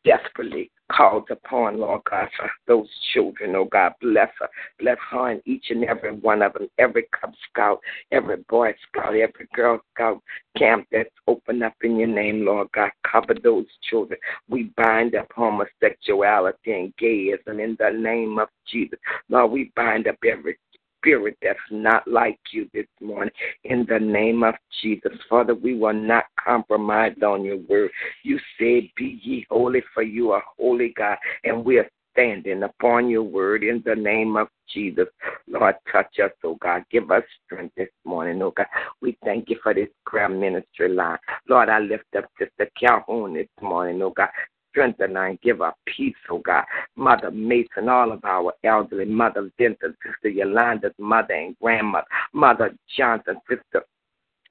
desperately 0.05 0.71
called 0.91 1.29
upon, 1.31 1.79
Lord 1.79 2.03
God, 2.11 2.29
for 2.37 2.51
those 2.67 2.89
children, 3.13 3.55
oh 3.57 3.65
God. 3.65 3.93
Bless 4.01 4.31
her. 4.41 4.49
Bless 4.79 4.99
her 5.11 5.31
and 5.31 5.43
each 5.45 5.67
and 5.71 5.85
every 5.85 6.13
one 6.13 6.43
of 6.43 6.53
them, 6.55 6.69
every 6.79 7.07
Cub 7.19 7.33
Scout, 7.49 7.81
every 8.13 8.39
Boy 8.49 8.75
Scout, 8.89 9.15
every 9.15 9.49
Girl 9.55 9.81
Scout 9.95 10.23
camp 10.57 10.87
that's 10.91 11.11
open 11.27 11.63
up 11.63 11.75
in 11.83 11.97
your 11.97 12.09
name, 12.09 12.45
Lord 12.45 12.69
God. 12.73 12.91
Cover 13.11 13.35
those 13.43 13.67
children. 13.89 14.19
We 14.49 14.73
bind 14.77 15.15
up 15.15 15.29
homosexuality 15.35 16.73
and 16.73 16.95
gayism 16.97 17.63
in 17.63 17.77
the 17.79 17.91
name 17.91 18.39
of 18.39 18.49
Jesus. 18.71 18.99
Lord, 19.29 19.53
we 19.53 19.73
bind 19.77 20.09
up 20.09 20.17
every 20.25 20.59
spirit 21.01 21.37
that's 21.43 21.59
not 21.71 22.07
like 22.07 22.39
you 22.53 22.69
this 22.73 22.87
morning. 23.01 23.33
In 23.65 23.87
the 23.89 23.99
name 23.99 24.43
of 24.43 24.55
Jesus, 24.83 25.13
Father, 25.29 25.55
we 25.55 25.75
will 25.77 25.93
not 25.93 26.25
compromise 26.43 27.17
on 27.23 27.45
your 27.45 27.59
word. 27.59 27.91
You 28.23 28.39
said, 28.59 28.89
Be 28.97 29.21
ye 29.23 29.47
holy, 29.51 29.83
for 29.95 30.03
you 30.03 30.31
are 30.33 30.43
holy 30.59 30.93
God, 30.97 31.17
and 31.45 31.65
we 31.65 31.79
are 31.79 31.89
standing 32.13 32.63
upon 32.65 33.09
your 33.09 33.23
word 33.23 33.63
in 33.63 33.83
the 33.85 33.95
name 33.95 34.37
of 34.37 34.49
Jesus. 34.73 35.07
Lord, 35.49 35.77
touch 35.91 36.19
us, 36.23 36.33
oh 36.45 36.57
God. 36.61 36.85
Give 36.91 37.11
us 37.11 37.23
strength 37.47 37.75
this 37.77 37.89
morning, 38.05 38.43
oh 38.43 38.53
God. 38.57 38.67
We 39.01 39.17
thank 39.25 39.49
you 39.49 39.57
for 39.63 39.75
this 39.75 39.89
prayer 40.07 40.29
ministry 40.29 40.89
line. 40.93 41.19
Lord, 41.49 41.69
I 41.69 41.79
lift 41.79 42.05
up 42.17 42.25
Sister 42.39 42.71
Calhoun 42.79 43.35
this 43.35 43.49
morning, 43.61 44.03
oh 44.03 44.11
God 44.11 44.29
strengthen 44.71 45.15
her 45.15 45.27
and 45.27 45.41
give 45.41 45.59
her 45.59 45.73
peace, 45.87 46.15
oh 46.31 46.39
God. 46.39 46.65
Mother 46.97 47.31
Mason, 47.31 47.89
all 47.89 48.13
of 48.13 48.25
our 48.25 48.53
elderly, 48.65 49.05
Mother 49.05 49.51
Vincent, 49.59 49.97
Sister 50.05 50.29
Yolanda's 50.29 50.95
mother 50.99 51.35
and 51.35 51.57
grandmother, 51.61 52.07
Mother 52.33 52.75
Johnson, 52.97 53.37
Sister 53.49 53.85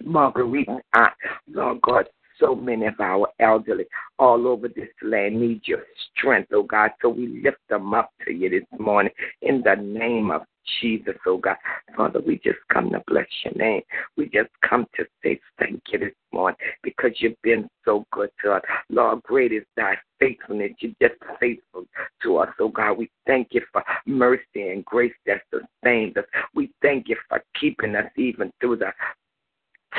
Marguerite, 0.03 0.69
Aunt, 0.93 1.13
Lord 1.51 1.81
God, 1.81 2.09
so 2.39 2.55
many 2.55 2.85
of 2.85 2.99
our 2.99 3.27
elderly 3.39 3.85
all 4.17 4.47
over 4.47 4.67
this 4.67 4.89
land 5.01 5.39
need 5.39 5.61
your 5.65 5.83
strength, 6.11 6.49
oh 6.53 6.63
God. 6.63 6.91
So 7.01 7.09
we 7.09 7.41
lift 7.43 7.59
them 7.69 7.93
up 7.93 8.11
to 8.25 8.33
you 8.33 8.49
this 8.49 8.79
morning 8.79 9.11
in 9.41 9.61
the 9.63 9.75
name 9.75 10.31
of 10.31 10.41
Jesus, 10.81 11.15
oh 11.25 11.37
God. 11.37 11.57
Father, 11.95 12.21
we 12.25 12.37
just 12.43 12.59
come 12.71 12.89
to 12.91 13.01
bless 13.07 13.27
your 13.43 13.53
name. 13.55 13.81
We 14.17 14.25
just 14.25 14.49
come 14.67 14.85
to 14.95 15.05
say 15.23 15.39
thank 15.57 15.81
you 15.91 15.99
this 15.99 16.13
morning 16.31 16.57
because 16.83 17.11
you've 17.19 17.41
been 17.43 17.67
so 17.85 18.05
good 18.11 18.29
to 18.43 18.53
us. 18.53 18.61
Lord, 18.89 19.23
great 19.23 19.51
is 19.51 19.63
thy 19.75 19.97
faithfulness. 20.19 20.71
You're 20.79 20.93
just 21.01 21.21
faithful 21.39 21.85
to 22.23 22.37
us, 22.37 22.49
oh 22.59 22.69
God. 22.69 22.97
We 22.97 23.09
thank 23.25 23.49
you 23.51 23.61
for 23.71 23.83
mercy 24.05 24.69
and 24.69 24.85
grace 24.85 25.13
that 25.25 25.41
sustains 25.51 26.17
us. 26.17 26.25
We 26.53 26.71
thank 26.81 27.07
you 27.09 27.17
for 27.27 27.43
keeping 27.59 27.95
us 27.95 28.09
even 28.15 28.51
through 28.59 28.77
the 28.77 28.91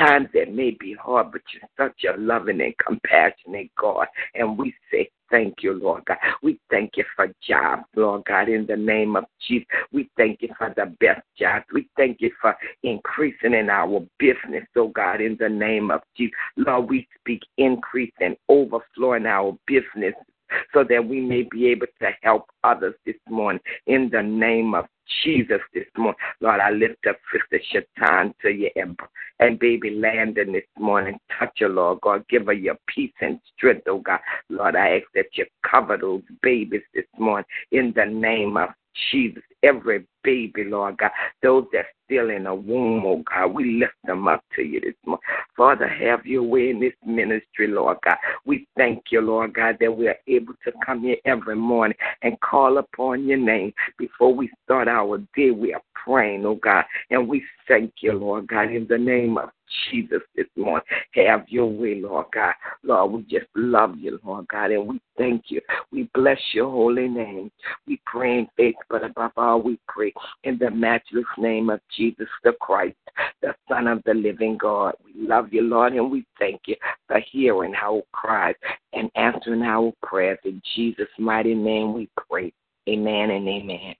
times 0.01 0.27
that 0.33 0.53
may 0.53 0.71
be 0.79 0.93
hard, 0.93 1.31
but 1.31 1.41
you're 1.53 1.87
such 1.87 2.03
a 2.03 2.19
loving 2.19 2.61
and 2.61 2.73
compassionate 2.77 3.69
God. 3.77 4.07
And 4.35 4.57
we 4.57 4.73
say 4.91 5.09
thank 5.29 5.55
you, 5.61 5.73
Lord 5.73 6.03
God. 6.05 6.17
We 6.43 6.59
thank 6.69 6.97
you 6.97 7.05
for 7.15 7.27
jobs, 7.47 7.83
Lord 7.95 8.25
God, 8.25 8.49
in 8.49 8.65
the 8.67 8.75
name 8.75 9.15
of 9.15 9.25
Jesus. 9.47 9.67
We 9.91 10.09
thank 10.17 10.41
you 10.41 10.49
for 10.57 10.73
the 10.75 10.93
best 10.99 11.21
jobs. 11.39 11.65
We 11.73 11.87
thank 11.95 12.17
you 12.19 12.31
for 12.41 12.55
increasing 12.83 13.53
in 13.53 13.69
our 13.69 14.05
business, 14.19 14.65
oh 14.75 14.89
God, 14.89 15.21
in 15.21 15.37
the 15.39 15.49
name 15.49 15.91
of 15.91 16.01
Jesus. 16.17 16.33
Lord, 16.57 16.89
we 16.89 17.07
speak 17.19 17.41
increase 17.57 18.13
and 18.19 18.35
overflow 18.49 19.13
in 19.13 19.25
our 19.25 19.57
business 19.67 20.13
so 20.73 20.83
that 20.83 21.05
we 21.05 21.21
may 21.21 21.43
be 21.43 21.67
able 21.67 21.87
to 22.01 22.09
help 22.21 22.45
others 22.63 22.95
this 23.05 23.15
morning 23.29 23.61
in 23.87 24.09
the 24.11 24.21
name 24.21 24.73
of 24.73 24.85
Jesus 25.23 25.59
this 25.73 25.85
morning. 25.97 26.15
Lord, 26.39 26.59
I 26.59 26.71
lift 26.71 27.05
up 27.07 27.17
Sister 27.31 27.61
Shatan 27.99 28.33
to 28.41 28.49
you 28.49 28.69
and, 28.75 28.97
and 29.39 29.59
baby 29.59 29.91
Landon 29.91 30.53
this 30.53 30.63
morning. 30.77 31.19
Touch 31.37 31.59
her, 31.59 31.69
Lord 31.69 31.99
God. 32.01 32.25
Give 32.29 32.45
her 32.45 32.53
your 32.53 32.77
peace 32.87 33.13
and 33.21 33.39
strength, 33.55 33.87
oh 33.87 33.99
God. 33.99 34.19
Lord, 34.49 34.75
I 34.75 34.97
ask 34.97 35.05
that 35.15 35.27
you 35.35 35.45
cover 35.69 35.97
those 35.97 36.23
babies 36.41 36.83
this 36.93 37.05
morning 37.17 37.45
in 37.71 37.93
the 37.95 38.05
name 38.05 38.57
of 38.57 38.69
Jesus, 39.11 39.43
every 39.63 40.05
baby, 40.23 40.63
Lord 40.65 40.97
God, 40.97 41.11
those 41.41 41.65
that 41.73 41.85
still 42.05 42.29
in 42.29 42.45
a 42.47 42.53
womb, 42.53 43.05
oh 43.05 43.23
God, 43.29 43.53
we 43.53 43.79
lift 43.79 43.93
them 44.05 44.27
up 44.27 44.43
to 44.55 44.63
you 44.63 44.81
this 44.81 44.93
morning. 45.05 45.23
Father, 45.55 45.87
have 45.87 46.25
your 46.25 46.43
way 46.43 46.69
in 46.69 46.79
this 46.79 46.93
ministry, 47.05 47.67
Lord 47.67 47.97
God. 48.03 48.17
We 48.45 48.67
thank 48.75 49.05
you, 49.11 49.21
Lord 49.21 49.53
God, 49.53 49.77
that 49.79 49.95
we 49.95 50.07
are 50.07 50.17
able 50.27 50.53
to 50.65 50.71
come 50.85 51.01
here 51.01 51.17
every 51.25 51.55
morning 51.55 51.97
and 52.21 52.39
call 52.41 52.77
upon 52.77 53.27
your 53.27 53.37
name. 53.37 53.73
Before 53.97 54.33
we 54.33 54.49
start 54.65 54.87
our 54.87 55.19
day, 55.35 55.51
we 55.51 55.73
are 55.73 55.81
praying, 55.93 56.45
oh 56.45 56.55
God, 56.55 56.85
and 57.09 57.27
we 57.27 57.43
thank 57.67 57.93
you, 58.01 58.13
Lord 58.13 58.47
God, 58.47 58.71
in 58.71 58.87
the 58.87 58.97
name 58.97 59.37
of 59.37 59.49
Jesus 59.89 60.21
this 60.35 60.47
morning. 60.55 60.85
Have 61.15 61.45
your 61.47 61.67
way, 61.67 62.01
Lord 62.01 62.27
God. 62.33 62.53
Lord, 62.83 63.11
we 63.11 63.21
just 63.23 63.47
love 63.55 63.95
you, 63.97 64.19
Lord 64.23 64.47
God, 64.47 64.71
and 64.71 64.87
we 64.87 65.01
thank 65.17 65.45
you. 65.47 65.61
We 65.91 66.09
bless 66.13 66.39
your 66.53 66.69
holy 66.69 67.07
name. 67.07 67.51
We 67.87 68.01
pray 68.05 68.39
in 68.39 68.47
faith, 68.57 68.75
but 68.89 69.03
above 69.03 69.31
all, 69.37 69.61
we 69.61 69.79
pray 69.87 70.13
in 70.43 70.57
the 70.57 70.71
matchless 70.71 71.25
name 71.37 71.69
of 71.69 71.79
Jesus 71.95 72.27
the 72.43 72.53
Christ, 72.59 72.97
the 73.41 73.53
Son 73.69 73.87
of 73.87 74.01
the 74.05 74.13
living 74.13 74.57
God. 74.57 74.95
We 75.05 75.27
love 75.27 75.53
you, 75.53 75.61
Lord, 75.61 75.93
and 75.93 76.11
we 76.11 76.25
thank 76.39 76.61
you 76.65 76.75
for 77.07 77.19
hearing 77.31 77.73
our 77.75 78.01
cries 78.11 78.55
and 78.93 79.09
answering 79.15 79.63
our 79.63 79.91
prayers. 80.03 80.39
In 80.43 80.61
Jesus' 80.75 81.07
mighty 81.17 81.55
name 81.55 81.93
we 81.93 82.09
pray. 82.29 82.53
Amen 82.89 83.31
and 83.31 83.47
amen. 83.47 83.95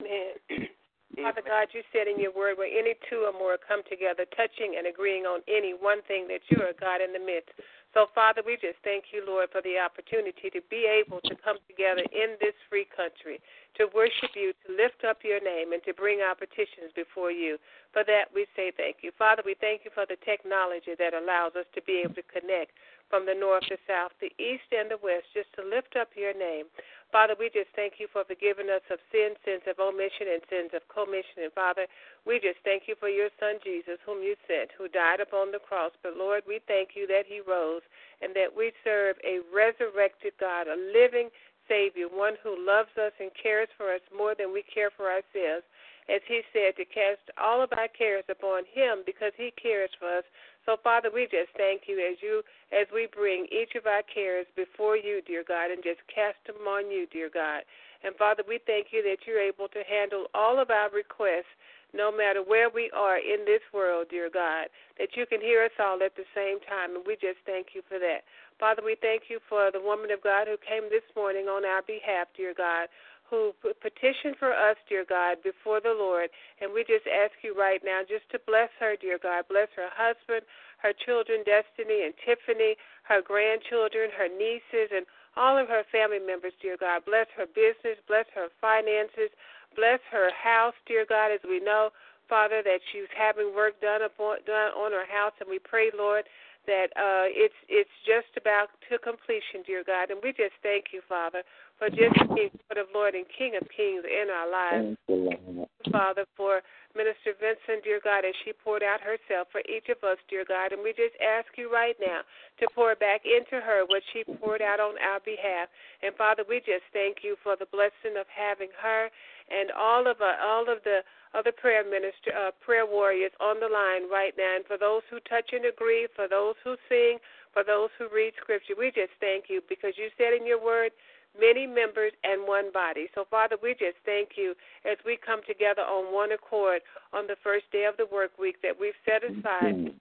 Amen. 0.00 0.68
Father 1.12 1.44
God, 1.44 1.68
you 1.76 1.84
said 1.92 2.08
in 2.08 2.16
your 2.16 2.32
word, 2.32 2.56
where 2.56 2.72
any 2.72 2.96
two 3.10 3.28
or 3.28 3.36
more 3.36 3.60
come 3.60 3.84
together, 3.84 4.24
touching 4.32 4.80
and 4.80 4.88
agreeing 4.88 5.28
on 5.28 5.44
any 5.44 5.76
one 5.76 6.00
thing, 6.08 6.24
that 6.28 6.40
you 6.48 6.56
are 6.64 6.72
God 6.72 7.04
in 7.04 7.12
the 7.12 7.20
midst. 7.20 7.52
So, 7.92 8.08
Father, 8.16 8.40
we 8.40 8.56
just 8.56 8.80
thank 8.80 9.12
you, 9.12 9.20
Lord, 9.20 9.52
for 9.52 9.60
the 9.60 9.76
opportunity 9.76 10.48
to 10.48 10.64
be 10.72 10.88
able 10.88 11.20
to 11.28 11.36
come 11.36 11.60
together 11.68 12.00
in 12.08 12.40
this 12.40 12.56
free 12.72 12.88
country, 12.88 13.36
to 13.76 13.92
worship 13.92 14.32
you, 14.32 14.56
to 14.64 14.68
lift 14.72 15.04
up 15.04 15.20
your 15.20 15.44
name, 15.44 15.76
and 15.76 15.84
to 15.84 15.92
bring 15.92 16.24
our 16.24 16.32
petitions 16.32 16.88
before 16.96 17.28
you. 17.28 17.60
For 17.92 18.00
that, 18.08 18.32
we 18.32 18.48
say 18.56 18.72
thank 18.72 19.04
you. 19.04 19.12
Father, 19.20 19.44
we 19.44 19.52
thank 19.60 19.84
you 19.84 19.92
for 19.92 20.08
the 20.08 20.16
technology 20.24 20.96
that 20.96 21.12
allows 21.12 21.52
us 21.52 21.68
to 21.76 21.84
be 21.84 22.00
able 22.00 22.16
to 22.16 22.24
connect 22.24 22.72
from 23.12 23.28
the 23.28 23.36
north, 23.36 23.68
the 23.68 23.76
south, 23.84 24.16
the 24.24 24.32
east, 24.40 24.72
and 24.72 24.88
the 24.88 24.96
west, 25.04 25.28
just 25.36 25.52
to 25.52 25.60
lift 25.60 26.00
up 26.00 26.08
your 26.16 26.32
name. 26.32 26.64
Father, 27.12 27.36
we 27.36 27.52
just 27.52 27.68
thank 27.76 28.00
you 28.00 28.08
for 28.08 28.24
forgiving 28.24 28.72
us 28.72 28.80
of 28.88 28.96
sin, 29.12 29.36
sins 29.44 29.60
of 29.68 29.76
omission, 29.76 30.32
and 30.32 30.40
sins 30.48 30.72
of 30.72 30.80
commission. 30.88 31.44
And 31.44 31.52
Father, 31.52 31.84
we 32.24 32.40
just 32.40 32.56
thank 32.64 32.88
you 32.88 32.96
for 32.96 33.12
your 33.12 33.28
Son 33.36 33.60
Jesus, 33.60 34.00
whom 34.08 34.24
you 34.24 34.32
sent, 34.48 34.72
who 34.80 34.88
died 34.88 35.20
upon 35.20 35.52
the 35.52 35.60
cross. 35.60 35.92
But 36.00 36.16
Lord, 36.16 36.40
we 36.48 36.64
thank 36.64 36.96
you 36.96 37.04
that 37.12 37.28
he 37.28 37.44
rose 37.44 37.84
and 38.24 38.32
that 38.32 38.48
we 38.48 38.72
serve 38.80 39.20
a 39.20 39.44
resurrected 39.52 40.32
God, 40.40 40.72
a 40.72 40.78
living 40.88 41.28
Savior, 41.68 42.08
one 42.08 42.40
who 42.40 42.56
loves 42.56 42.90
us 42.96 43.12
and 43.20 43.30
cares 43.36 43.68
for 43.76 43.92
us 43.92 44.00
more 44.08 44.32
than 44.32 44.48
we 44.48 44.64
care 44.64 44.90
for 44.90 45.12
ourselves. 45.12 45.68
As 46.10 46.20
he 46.26 46.42
said, 46.52 46.74
to 46.76 46.84
cast 46.84 47.22
all 47.38 47.62
of 47.62 47.70
our 47.72 47.88
cares 47.88 48.24
upon 48.28 48.64
him 48.66 49.02
because 49.06 49.32
he 49.36 49.52
cares 49.54 49.90
for 49.98 50.18
us. 50.18 50.24
So, 50.66 50.76
Father, 50.82 51.10
we 51.12 51.24
just 51.30 51.50
thank 51.56 51.82
you 51.86 51.98
as 51.98 52.18
you 52.22 52.42
as 52.70 52.86
we 52.94 53.06
bring 53.10 53.46
each 53.50 53.74
of 53.74 53.86
our 53.86 54.02
cares 54.02 54.46
before 54.54 54.96
you, 54.96 55.22
dear 55.26 55.44
God, 55.46 55.70
and 55.70 55.82
just 55.82 56.00
cast 56.06 56.38
them 56.46 56.66
on 56.66 56.90
you, 56.90 57.06
dear 57.10 57.30
God. 57.32 57.62
And 58.02 58.14
Father, 58.16 58.42
we 58.46 58.58
thank 58.66 58.88
you 58.90 59.02
that 59.02 59.26
you're 59.26 59.42
able 59.42 59.68
to 59.68 59.82
handle 59.86 60.26
all 60.34 60.58
of 60.58 60.70
our 60.70 60.90
requests, 60.90 61.50
no 61.94 62.10
matter 62.10 62.42
where 62.42 62.70
we 62.70 62.90
are 62.90 63.18
in 63.18 63.44
this 63.44 63.62
world, 63.72 64.06
dear 64.10 64.30
God, 64.32 64.66
that 64.98 65.14
you 65.14 65.26
can 65.26 65.40
hear 65.40 65.62
us 65.64 65.76
all 65.78 66.02
at 66.02 66.16
the 66.16 66.26
same 66.34 66.58
time, 66.66 66.96
and 66.96 67.04
we 67.06 67.14
just 67.14 67.38
thank 67.44 67.74
you 67.74 67.82
for 67.86 67.98
that. 67.98 68.24
Father, 68.58 68.82
we 68.84 68.96
thank 69.00 69.28
you 69.28 69.38
for 69.48 69.70
the 69.70 69.82
woman 69.82 70.10
of 70.10 70.22
God 70.22 70.48
who 70.48 70.56
came 70.56 70.88
this 70.88 71.04
morning 71.14 71.46
on 71.46 71.66
our 71.66 71.82
behalf, 71.82 72.28
dear 72.36 72.54
God, 72.56 72.88
who 73.32 73.56
petitioned 73.80 74.36
for 74.36 74.52
us, 74.52 74.76
dear 74.92 75.08
God, 75.08 75.40
before 75.40 75.80
the 75.80 75.96
Lord. 75.96 76.28
And 76.60 76.68
we 76.68 76.84
just 76.84 77.08
ask 77.08 77.32
you 77.40 77.56
right 77.56 77.80
now 77.80 78.04
just 78.04 78.28
to 78.36 78.38
bless 78.44 78.68
her, 78.76 78.92
dear 79.00 79.16
God. 79.16 79.48
Bless 79.48 79.72
her 79.72 79.88
husband, 79.88 80.44
her 80.84 80.92
children, 80.92 81.40
Destiny 81.40 82.04
and 82.04 82.12
Tiffany, 82.20 82.76
her 83.08 83.24
grandchildren, 83.24 84.12
her 84.12 84.28
nieces, 84.28 84.92
and 84.92 85.08
all 85.40 85.56
of 85.56 85.72
her 85.72 85.88
family 85.88 86.20
members, 86.20 86.52
dear 86.60 86.76
God. 86.76 87.08
Bless 87.08 87.26
her 87.32 87.48
business, 87.48 87.96
bless 88.04 88.28
her 88.36 88.52
finances, 88.60 89.32
bless 89.72 90.04
her 90.12 90.28
house, 90.36 90.76
dear 90.84 91.08
God, 91.08 91.32
as 91.32 91.40
we 91.48 91.56
know 91.56 91.88
Father, 92.28 92.62
that 92.64 92.80
she's 92.90 93.12
having 93.12 93.52
work 93.54 93.80
done 93.84 94.00
upon 94.00 94.38
done 94.46 94.72
on 94.72 94.92
her 94.92 95.04
house, 95.04 95.36
and 95.40 95.50
we 95.50 95.58
pray, 95.58 95.90
Lord, 95.92 96.24
that 96.66 96.88
uh, 96.94 97.26
it's 97.28 97.54
it's 97.68 97.90
just 98.06 98.30
about 98.36 98.68
to 98.88 98.98
completion, 98.98 99.66
dear 99.66 99.82
God, 99.84 100.10
and 100.10 100.20
we 100.22 100.30
just 100.30 100.54
thank 100.62 100.92
you, 100.92 101.00
Father, 101.08 101.42
for 101.78 101.88
just 101.88 102.14
being 102.34 102.50
Lord 102.70 102.78
of 102.78 102.86
Lord 102.94 103.14
and 103.14 103.26
King 103.26 103.58
of 103.60 103.66
Kings 103.74 104.04
in 104.06 104.30
our 104.30 104.48
lives. 104.50 104.96
Thank 105.06 105.28
you, 105.28 105.66
Father, 105.90 106.24
for 106.36 106.62
Minister 106.94 107.32
Vincent, 107.38 107.84
dear 107.84 108.00
God, 108.02 108.24
as 108.24 108.34
she 108.44 108.52
poured 108.52 108.82
out 108.82 109.00
herself 109.00 109.48
for 109.50 109.62
each 109.64 109.88
of 109.88 110.02
us, 110.04 110.18
dear 110.28 110.44
God. 110.44 110.72
And 110.72 110.82
we 110.82 110.92
just 110.92 111.16
ask 111.20 111.48
you 111.56 111.72
right 111.72 111.96
now 112.00 112.22
to 112.60 112.66
pour 112.74 112.94
back 112.94 113.22
into 113.24 113.64
her 113.64 113.84
what 113.88 114.02
she 114.12 114.24
poured 114.24 114.60
out 114.60 114.80
on 114.80 115.00
our 115.00 115.20
behalf. 115.24 115.68
And 116.02 116.14
Father, 116.14 116.44
we 116.48 116.60
just 116.60 116.84
thank 116.92 117.24
you 117.24 117.36
for 117.42 117.56
the 117.56 117.68
blessing 117.70 118.20
of 118.20 118.28
having 118.28 118.70
her 118.76 119.08
and 119.50 119.72
all 119.72 120.06
of 120.06 120.20
uh, 120.20 120.36
all 120.40 120.68
of 120.68 120.84
the 120.84 121.00
other 121.34 121.52
prayer 121.52 121.84
minister, 121.84 122.32
uh, 122.36 122.52
prayer 122.60 122.84
warriors 122.84 123.32
on 123.40 123.58
the 123.58 123.68
line 123.68 124.08
right 124.12 124.36
now. 124.36 124.56
And 124.56 124.64
for 124.68 124.76
those 124.76 125.02
who 125.08 125.18
touch 125.24 125.52
and 125.52 125.64
agree, 125.64 126.06
for 126.14 126.28
those 126.28 126.54
who 126.62 126.76
sing, 126.88 127.18
for 127.52 127.64
those 127.64 127.88
who 127.98 128.08
read 128.12 128.32
scripture, 128.40 128.74
we 128.76 128.92
just 128.92 129.12
thank 129.20 129.48
you 129.48 129.60
because 129.68 129.96
you 129.96 130.08
said 130.16 130.32
in 130.36 130.46
your 130.46 130.62
word 130.62 130.92
many 131.38 131.66
members 131.66 132.12
and 132.24 132.46
one 132.46 132.72
body. 132.72 133.08
So, 133.14 133.24
Father, 133.30 133.56
we 133.62 133.72
just 133.72 133.96
thank 134.04 134.36
you 134.36 134.54
as 134.84 134.98
we 135.04 135.18
come 135.18 135.40
together 135.46 135.82
on 135.82 136.12
one 136.12 136.32
accord 136.32 136.82
on 137.12 137.26
the 137.26 137.36
first 137.42 137.64
day 137.72 137.84
of 137.84 137.96
the 137.96 138.06
work 138.12 138.38
week 138.38 138.60
that 138.62 138.78
we've 138.78 138.98
set 139.04 139.24
aside. 139.24 139.94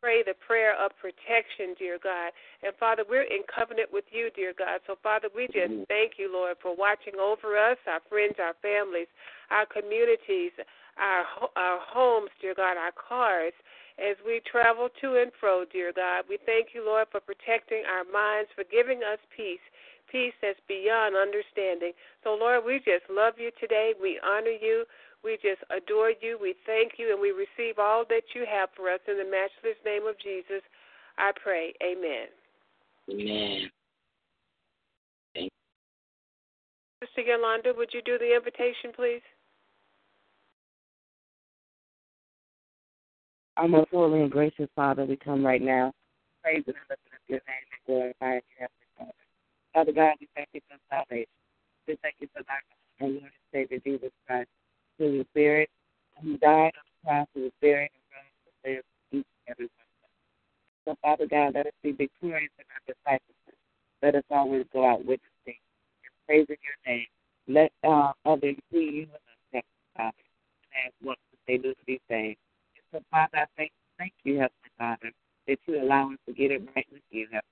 Pray 0.00 0.22
the 0.22 0.38
prayer 0.46 0.78
of 0.78 0.94
protection, 1.02 1.74
dear 1.74 1.98
God. 1.98 2.30
And 2.62 2.70
Father, 2.78 3.02
we're 3.02 3.26
in 3.26 3.42
covenant 3.50 3.90
with 3.90 4.06
you, 4.14 4.30
dear 4.30 4.54
God. 4.56 4.78
So, 4.86 4.94
Father, 5.02 5.26
we 5.34 5.50
just 5.50 5.74
thank 5.90 6.22
you, 6.22 6.30
Lord, 6.30 6.54
for 6.62 6.70
watching 6.70 7.18
over 7.18 7.58
us, 7.58 7.78
our 7.90 7.98
friends, 8.06 8.38
our 8.38 8.54
families, 8.62 9.10
our 9.50 9.66
communities, 9.66 10.54
our 10.94 11.26
our 11.58 11.82
homes, 11.82 12.30
dear 12.40 12.54
God, 12.54 12.78
our 12.78 12.94
cars, 12.94 13.52
as 13.98 14.14
we 14.22 14.40
travel 14.46 14.88
to 15.02 15.18
and 15.18 15.34
fro, 15.40 15.64
dear 15.66 15.90
God. 15.90 16.30
We 16.30 16.38
thank 16.46 16.68
you, 16.74 16.86
Lord, 16.86 17.10
for 17.10 17.18
protecting 17.18 17.82
our 17.90 18.06
minds, 18.06 18.50
for 18.54 18.62
giving 18.70 19.02
us 19.02 19.18
peace 19.34 19.62
peace 20.10 20.34
that's 20.42 20.60
beyond 20.68 21.16
understanding. 21.16 21.92
So, 22.24 22.34
Lord, 22.34 22.64
we 22.64 22.78
just 22.78 23.08
love 23.10 23.34
you 23.38 23.50
today. 23.60 23.92
We 24.00 24.20
honor 24.24 24.56
you. 24.60 24.84
We 25.24 25.38
just 25.42 25.62
adore 25.70 26.12
you. 26.20 26.38
We 26.40 26.54
thank 26.66 26.92
you, 26.98 27.12
and 27.12 27.20
we 27.20 27.30
receive 27.30 27.78
all 27.78 28.04
that 28.08 28.22
you 28.34 28.44
have 28.48 28.68
for 28.76 28.90
us 28.90 29.00
in 29.08 29.18
the 29.18 29.24
matchless 29.24 29.78
name 29.84 30.06
of 30.06 30.18
Jesus. 30.20 30.62
I 31.18 31.32
pray. 31.42 31.74
Amen. 31.82 32.28
Amen. 33.10 33.68
Sister 37.00 37.22
Yolanda, 37.22 37.72
would 37.76 37.90
you 37.92 38.02
do 38.02 38.18
the 38.18 38.34
invitation, 38.34 38.90
please? 38.94 39.22
Our 43.56 43.68
most 43.68 43.90
holy 43.90 44.20
and 44.20 44.30
gracious 44.30 44.68
Father, 44.74 45.04
we 45.04 45.16
come 45.16 45.44
right 45.44 45.62
now, 45.62 45.92
praise 46.42 46.62
and 46.66 46.76
lifting 46.88 47.12
up 47.12 47.20
your 47.26 47.40
name 47.46 47.66
and 47.72 47.86
glorifying 47.86 48.40
your 48.58 48.68
Heavenly 48.68 48.87
Father. 49.78 49.92
God, 49.92 50.14
we 50.20 50.26
thank 50.34 50.48
you 50.52 50.60
for 50.66 50.76
salvation. 50.90 51.30
We 51.86 51.96
thank 52.02 52.16
you 52.18 52.26
for 52.34 52.42
our 52.50 53.08
Lord 53.08 53.22
and 53.22 53.30
Savior 53.54 53.78
Jesus 53.78 54.10
Christ, 54.26 54.50
who 54.98 55.18
was 55.18 55.26
buried, 55.36 55.68
who 56.20 56.36
died 56.38 56.74
on 56.74 56.82
the 56.82 56.98
cross, 57.06 57.26
who 57.32 57.42
was 57.42 57.52
buried 57.62 57.90
and 57.94 58.02
rose 58.10 58.34
to 58.42 58.50
live 58.66 58.84
each 59.12 59.30
and 59.46 59.54
every 59.54 59.70
one 59.70 59.86
of 59.86 60.02
us. 60.02 60.18
So, 60.82 60.90
Father 61.00 61.26
God, 61.30 61.54
let 61.54 61.68
us 61.68 61.78
be 61.84 61.92
victorious 61.92 62.50
in 62.58 62.64
our 62.74 62.82
discipleship. 62.90 63.54
Let 64.02 64.16
us 64.16 64.24
always 64.32 64.66
go 64.72 64.84
out 64.84 65.06
witnessing 65.06 65.62
and 66.02 66.12
praising 66.26 66.58
your 66.58 66.78
name. 66.82 67.06
Let 67.46 67.70
uh, 67.86 68.10
others 68.26 68.56
see 68.72 68.82
you 68.82 69.06
in 69.06 69.14
us, 69.14 69.62
Heavenly 69.62 69.86
Father, 69.94 70.26
and 70.26 70.90
ask 70.90 70.94
what 71.02 71.18
they 71.46 71.58
do 71.58 71.70
to 71.70 71.84
be 71.86 72.00
saved. 72.10 72.42
And 72.74 72.84
so, 72.90 72.98
Father, 73.12 73.38
I 73.38 73.44
thank, 73.56 73.70
thank 73.96 74.12
you, 74.24 74.42
Heavenly 74.42 74.74
Father, 74.76 75.12
that 75.46 75.58
you 75.68 75.80
allow 75.80 76.10
us 76.10 76.18
to 76.26 76.34
get 76.34 76.50
it 76.50 76.66
right 76.74 76.86
with 76.90 77.06
you, 77.12 77.26
Heavenly 77.30 77.47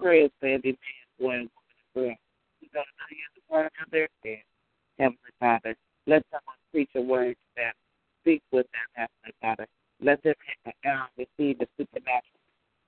prayers 0.00 0.30
for 0.40 0.46
every 0.46 0.72
man, 0.72 1.06
boy, 1.18 1.34
and 1.34 1.50
woman 1.50 1.76
in 1.76 1.86
prayer. 1.94 2.18
We're 2.62 2.68
going 2.72 2.86
to 2.86 3.14
you 3.14 3.28
the 3.34 3.54
word 3.54 3.70
of 3.84 3.90
their 3.90 4.08
sin. 4.22 4.38
Heavenly 4.98 5.34
Father, 5.38 5.76
let 6.06 6.24
someone 6.30 6.56
preach 6.72 6.90
a 6.96 7.00
word 7.00 7.34
to 7.34 7.48
them. 7.56 7.72
Speak 8.22 8.42
with 8.52 8.66
them, 8.72 8.88
Heavenly 8.94 9.34
Father. 9.40 9.66
Let 10.00 10.22
them 10.22 10.34
uh, 10.66 11.06
receive 11.16 11.58
the 11.58 11.68
supernatural 11.76 12.22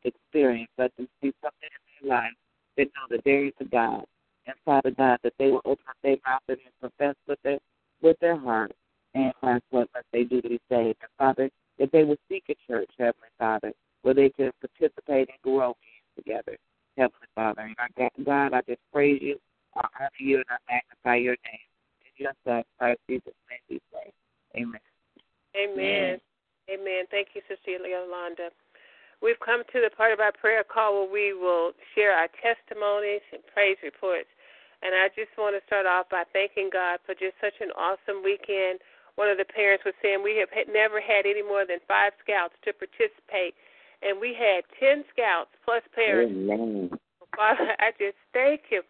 experience. 0.04 0.70
Let 0.78 0.94
them 0.96 1.08
see 1.20 1.32
something 1.42 1.68
in 1.70 2.08
their 2.08 2.16
life 2.16 2.32
that 2.76 2.84
know 2.84 3.16
that 3.16 3.24
there 3.24 3.46
is 3.46 3.52
a 3.60 3.64
God. 3.64 4.04
And 4.46 4.56
Father 4.64 4.90
God, 4.90 5.18
that 5.22 5.34
they 5.38 5.50
will 5.50 5.62
open 5.64 5.84
up 5.88 5.96
their 6.02 6.16
mouth 6.26 6.42
and 6.48 6.58
profess 6.80 7.14
with 7.28 7.38
their 7.42 7.58
with 8.02 8.16
their 8.20 8.38
heart 8.38 8.72
and 9.14 9.32
ask 9.42 9.62
what 9.70 9.88
must 9.94 10.06
they 10.12 10.24
do 10.24 10.40
to 10.40 10.48
be 10.48 10.60
saved. 10.70 10.96
And 11.02 11.10
Father, 11.18 11.50
that 11.78 11.92
they 11.92 12.04
will 12.04 12.16
seek 12.28 12.44
a 12.48 12.54
church, 12.66 12.90
Heavenly 12.98 13.28
Father, 13.38 13.72
where 14.02 14.14
they 14.14 14.30
can 14.30 14.50
participate 14.60 15.28
and 15.28 15.38
grow. 15.42 15.74
Heavenly 17.78 17.94
Father. 17.96 18.10
And 18.26 18.28
I, 18.28 18.50
God, 18.50 18.56
I 18.56 18.60
just 18.68 18.82
praise 18.92 19.20
you, 19.22 19.36
I 19.76 19.86
honor 19.98 20.10
you, 20.18 20.36
and 20.36 20.50
I 20.50 20.58
magnify 20.68 21.16
your 21.16 21.36
name. 21.44 21.66
In 22.06 22.12
your 22.16 22.34
Son, 22.44 22.62
Christ 22.78 23.00
Jesus' 23.08 23.34
name 23.48 23.64
we 23.68 23.80
pray. 23.92 24.12
Amen. 24.56 24.80
Amen. 25.56 26.20
Amen. 26.70 27.02
Thank 27.10 27.34
you, 27.34 27.42
Sister 27.48 27.76
Yolanda. 27.76 28.50
We've 29.20 29.40
come 29.44 29.62
to 29.72 29.78
the 29.84 29.90
part 29.94 30.12
of 30.12 30.20
our 30.20 30.32
prayer 30.32 30.64
call 30.64 31.04
where 31.04 31.12
we 31.12 31.34
will 31.34 31.72
share 31.94 32.16
our 32.16 32.28
testimonies 32.40 33.20
and 33.32 33.42
praise 33.52 33.76
reports. 33.82 34.30
And 34.80 34.96
I 34.96 35.12
just 35.12 35.28
want 35.36 35.52
to 35.52 35.66
start 35.66 35.84
off 35.84 36.08
by 36.08 36.24
thanking 36.32 36.70
God 36.72 37.04
for 37.04 37.12
just 37.12 37.36
such 37.36 37.60
an 37.60 37.68
awesome 37.76 38.24
weekend. 38.24 38.80
One 39.20 39.28
of 39.28 39.36
the 39.36 39.44
parents 39.44 39.84
was 39.84 39.92
saying 40.00 40.24
we 40.24 40.40
have 40.40 40.48
never 40.72 41.04
had 41.04 41.28
any 41.28 41.44
more 41.44 41.68
than 41.68 41.84
five 41.84 42.16
scouts 42.24 42.56
to 42.64 42.72
participate 42.72 43.52
and 44.02 44.20
we 44.20 44.34
had 44.34 44.64
ten 44.78 45.04
scouts 45.12 45.50
plus 45.64 45.82
parents. 45.94 46.32
Amen. 46.32 46.90
Father, 47.36 47.74
I 47.78 47.92
just 47.98 48.18
thank 48.32 48.66
him. 48.68 48.82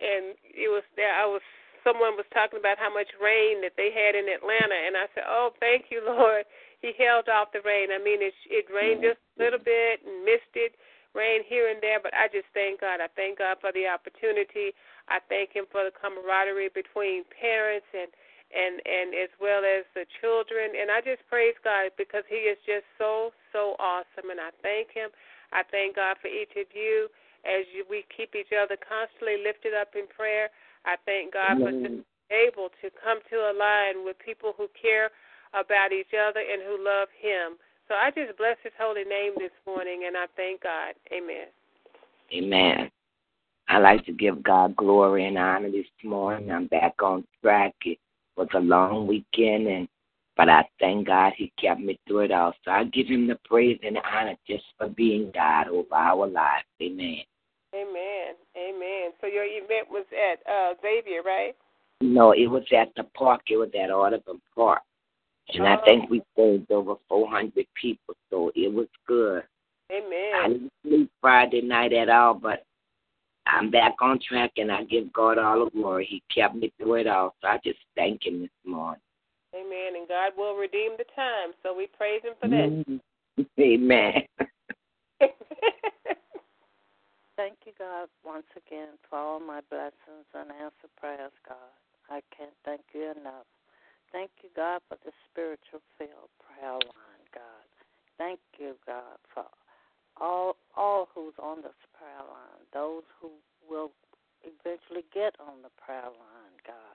And 0.00 0.34
it 0.42 0.68
was 0.68 0.84
there. 0.96 1.14
I 1.14 1.26
was 1.26 1.42
someone 1.84 2.16
was 2.16 2.26
talking 2.32 2.58
about 2.58 2.80
how 2.80 2.88
much 2.88 3.12
rain 3.20 3.60
that 3.60 3.76
they 3.76 3.92
had 3.92 4.16
in 4.16 4.26
Atlanta, 4.26 4.74
and 4.74 4.96
I 4.96 5.06
said, 5.14 5.28
"Oh, 5.28 5.52
thank 5.60 5.92
you, 5.92 6.02
Lord." 6.06 6.44
He 6.82 6.92
held 6.98 7.28
off 7.28 7.52
the 7.52 7.64
rain. 7.64 7.92
I 7.94 8.00
mean, 8.02 8.20
it 8.20 8.34
it 8.50 8.66
rained 8.72 9.04
just 9.04 9.20
a 9.20 9.44
little 9.44 9.62
bit 9.62 10.02
and 10.04 10.24
missed 10.24 10.52
it, 10.56 10.74
rain 11.14 11.44
here 11.46 11.70
and 11.70 11.80
there, 11.80 12.00
but 12.02 12.12
I 12.12 12.28
just 12.28 12.48
thank 12.52 12.80
God. 12.82 13.00
I 13.00 13.08
thank 13.14 13.38
God 13.38 13.56
for 13.60 13.70
the 13.72 13.86
opportunity. 13.86 14.74
I 15.08 15.20
thank 15.28 15.54
Him 15.54 15.64
for 15.70 15.84
the 15.84 15.94
camaraderie 15.94 16.74
between 16.74 17.24
parents 17.30 17.86
and 17.94 18.10
and 18.54 18.78
and 18.86 19.14
as 19.14 19.32
well 19.42 19.62
as 19.66 19.82
the 19.98 20.06
children 20.20 20.78
and 20.78 20.90
I 20.90 21.02
just 21.02 21.26
praise 21.26 21.58
God 21.66 21.90
because 21.98 22.22
he 22.30 22.46
is 22.46 22.58
just 22.62 22.86
so 22.98 23.34
so 23.50 23.74
awesome 23.82 24.30
and 24.30 24.38
I 24.38 24.54
thank 24.62 24.94
him. 24.94 25.10
I 25.50 25.66
thank 25.70 25.96
God 25.96 26.16
for 26.22 26.28
each 26.28 26.54
of 26.54 26.70
you 26.70 27.08
as 27.44 27.64
you, 27.72 27.84
we 27.88 28.04
keep 28.10 28.34
each 28.34 28.52
other 28.52 28.76
constantly 28.76 29.38
lifted 29.42 29.72
up 29.72 29.94
in 29.94 30.08
prayer. 30.08 30.50
I 30.84 30.96
thank 31.06 31.32
God 31.32 31.56
for 31.60 31.72
just 31.84 32.04
able 32.32 32.68
to 32.82 32.90
come 33.00 33.20
to 33.30 33.36
a 33.36 33.54
line 33.54 34.04
with 34.04 34.16
people 34.18 34.52
who 34.56 34.68
care 34.80 35.12
about 35.52 35.92
each 35.92 36.12
other 36.12 36.40
and 36.40 36.62
who 36.64 36.82
love 36.82 37.08
him. 37.14 37.56
So 37.88 37.94
I 37.94 38.10
just 38.10 38.36
bless 38.38 38.56
his 38.62 38.72
holy 38.80 39.04
name 39.04 39.32
this 39.38 39.54
morning 39.66 40.04
and 40.06 40.16
I 40.16 40.26
thank 40.36 40.62
God. 40.62 40.94
Amen. 41.12 41.48
Amen. 42.32 42.90
I 43.68 43.78
like 43.78 44.04
to 44.06 44.12
give 44.12 44.42
God 44.42 44.76
glory 44.76 45.26
and 45.26 45.38
honor 45.38 45.70
this 45.70 45.86
morning. 46.02 46.50
I'm 46.50 46.66
back 46.66 47.02
on 47.02 47.24
track. 47.42 47.74
It 47.84 47.98
was 48.36 48.48
a 48.54 48.60
long 48.60 49.06
weekend, 49.06 49.66
and 49.66 49.88
but 50.36 50.48
I 50.48 50.68
thank 50.80 51.06
God 51.06 51.32
He 51.36 51.52
kept 51.58 51.80
me 51.80 51.98
through 52.06 52.20
it 52.20 52.32
all. 52.32 52.52
So 52.64 52.70
I 52.70 52.84
give 52.84 53.06
Him 53.06 53.26
the 53.26 53.38
praise 53.44 53.78
and 53.82 53.98
honor 53.98 54.36
just 54.46 54.64
for 54.76 54.88
being 54.88 55.30
God 55.34 55.68
over 55.68 55.94
our 55.94 56.26
lives. 56.26 56.66
Amen. 56.82 57.22
Amen. 57.74 58.34
Amen. 58.56 59.10
So 59.20 59.26
your 59.26 59.44
event 59.44 59.88
was 59.90 60.04
at 60.12 60.38
uh, 60.50 60.74
Xavier, 60.80 61.22
right? 61.22 61.54
No, 62.00 62.32
it 62.32 62.46
was 62.46 62.64
at 62.76 62.94
the 62.96 63.04
park. 63.16 63.42
It 63.50 63.56
was 63.56 63.70
at 63.74 63.90
Audubon 63.90 64.40
Park. 64.54 64.82
And 65.52 65.66
I 65.66 65.76
Oh. 65.76 65.84
think 65.84 66.08
we 66.08 66.22
saved 66.36 66.70
over 66.70 66.94
400 67.08 67.66
people, 67.74 68.14
so 68.30 68.50
it 68.54 68.72
was 68.72 68.88
good. 69.06 69.44
Amen. 69.92 70.34
I 70.34 70.48
didn't 70.48 70.72
sleep 70.82 71.10
Friday 71.20 71.60
night 71.60 71.92
at 71.92 72.08
all, 72.08 72.34
but 72.34 72.64
I'm 73.46 73.70
back 73.70 73.96
on 74.00 74.18
track, 74.20 74.52
and 74.56 74.72
I 74.72 74.84
give 74.84 75.12
God 75.12 75.38
all 75.38 75.64
the 75.64 75.70
glory. 75.70 76.06
He 76.06 76.22
kept 76.34 76.54
me 76.54 76.72
through 76.78 76.94
it 76.94 77.06
all, 77.06 77.34
so 77.40 77.48
I 77.48 77.58
just 77.62 77.78
thank 77.94 78.24
Him 78.26 78.40
this 78.40 78.50
morning. 78.64 79.00
Amen. 79.54 79.96
And 79.96 80.08
God 80.08 80.32
will 80.36 80.56
redeem 80.56 80.92
the 80.96 81.04
time. 81.14 81.52
So 81.62 81.76
we 81.76 81.86
praise 81.86 82.22
Him 82.22 82.34
for 82.40 82.48
that. 82.48 82.84
Mm. 82.88 83.00
Amen. 83.60 84.26
Thank 87.36 87.66
you, 87.66 87.72
God, 87.76 88.08
once 88.24 88.46
again 88.54 88.94
for 89.10 89.18
all 89.18 89.40
my 89.40 89.60
blessings 89.68 90.26
and 90.34 90.50
answer 90.54 90.86
prayers, 90.96 91.34
God. 91.42 91.74
I 92.08 92.22
can't 92.30 92.54
thank 92.64 92.82
you 92.94 93.10
enough. 93.10 93.50
Thank 94.12 94.30
you, 94.42 94.50
God, 94.54 94.82
for 94.88 94.96
the 95.04 95.10
spiritual 95.26 95.82
field 95.98 96.30
prayer 96.38 96.78
line, 96.78 97.26
God. 97.34 97.66
Thank 98.18 98.38
you, 98.58 98.78
God, 98.86 99.18
for 99.34 99.44
all 100.16 100.54
all 100.76 101.08
who's 101.14 101.34
on 101.42 101.62
this 101.62 101.80
prayer 101.98 102.22
line, 102.22 102.62
those 102.72 103.02
who 103.18 103.30
will 103.68 103.90
eventually 104.46 105.02
get 105.12 105.34
on 105.42 105.62
the 105.66 105.74
prayer 105.74 106.06
line, 106.14 106.56
God. 106.62 106.94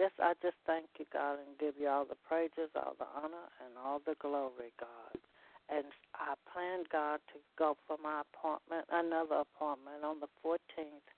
just 0.00 0.16
I 0.16 0.32
just 0.40 0.56
thank 0.64 0.86
you, 0.98 1.04
God, 1.12 1.44
and 1.44 1.58
give 1.60 1.74
you 1.76 1.88
all 1.88 2.06
the 2.08 2.16
praises, 2.26 2.72
all 2.74 2.96
the 2.98 3.10
honor, 3.12 3.52
and 3.60 3.76
all 3.76 4.00
the 4.00 4.16
glory, 4.16 4.72
God. 4.80 5.20
And 5.68 5.88
I 6.14 6.34
plan, 6.52 6.84
God, 6.92 7.20
to 7.32 7.40
go 7.56 7.76
for 7.86 7.96
my 8.02 8.22
appointment, 8.22 8.84
another 8.92 9.44
appointment 9.48 10.04
on 10.04 10.20
the 10.20 10.28
14th. 10.44 11.08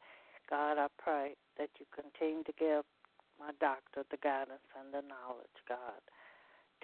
God, 0.48 0.78
I 0.78 0.86
pray 0.98 1.34
that 1.58 1.70
you 1.78 1.86
continue 1.90 2.44
to 2.44 2.54
give 2.58 2.84
my 3.38 3.50
doctor 3.60 4.06
the 4.10 4.16
guidance 4.22 4.64
and 4.78 4.94
the 4.94 5.02
knowledge, 5.02 5.58
God, 5.68 6.00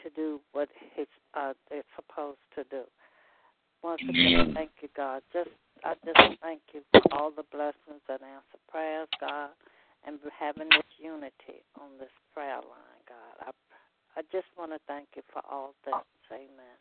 to 0.03 0.11
do 0.11 0.41
what 0.53 0.69
he's 0.95 1.07
uh, 1.35 1.55
it's 1.71 1.89
supposed 1.95 2.43
to 2.57 2.65
do. 2.65 2.83
Once 3.83 4.03
again, 4.03 4.53
thank 4.55 4.71
you, 4.83 4.89
God. 4.97 5.23
Just 5.33 5.51
I 5.85 5.95
just 6.05 6.39
thank 6.43 6.61
you 6.75 6.83
for 6.93 7.03
all 7.11 7.31
the 7.31 7.47
blessings 7.51 8.03
and 8.09 8.23
answer 8.23 8.61
prayers, 8.71 9.09
God, 9.19 9.51
and 10.07 10.19
having 10.39 10.69
this 10.71 10.91
unity 10.99 11.63
on 11.81 11.99
this 11.99 12.13
prayer 12.35 12.63
line, 12.63 13.03
God. 13.07 13.35
I 13.47 13.51
I 14.17 14.23
just 14.31 14.47
want 14.59 14.73
to 14.73 14.81
thank 14.87 15.09
you 15.17 15.23
for 15.33 15.43
all 15.51 15.75
things. 15.85 16.05
Amen. 16.31 16.79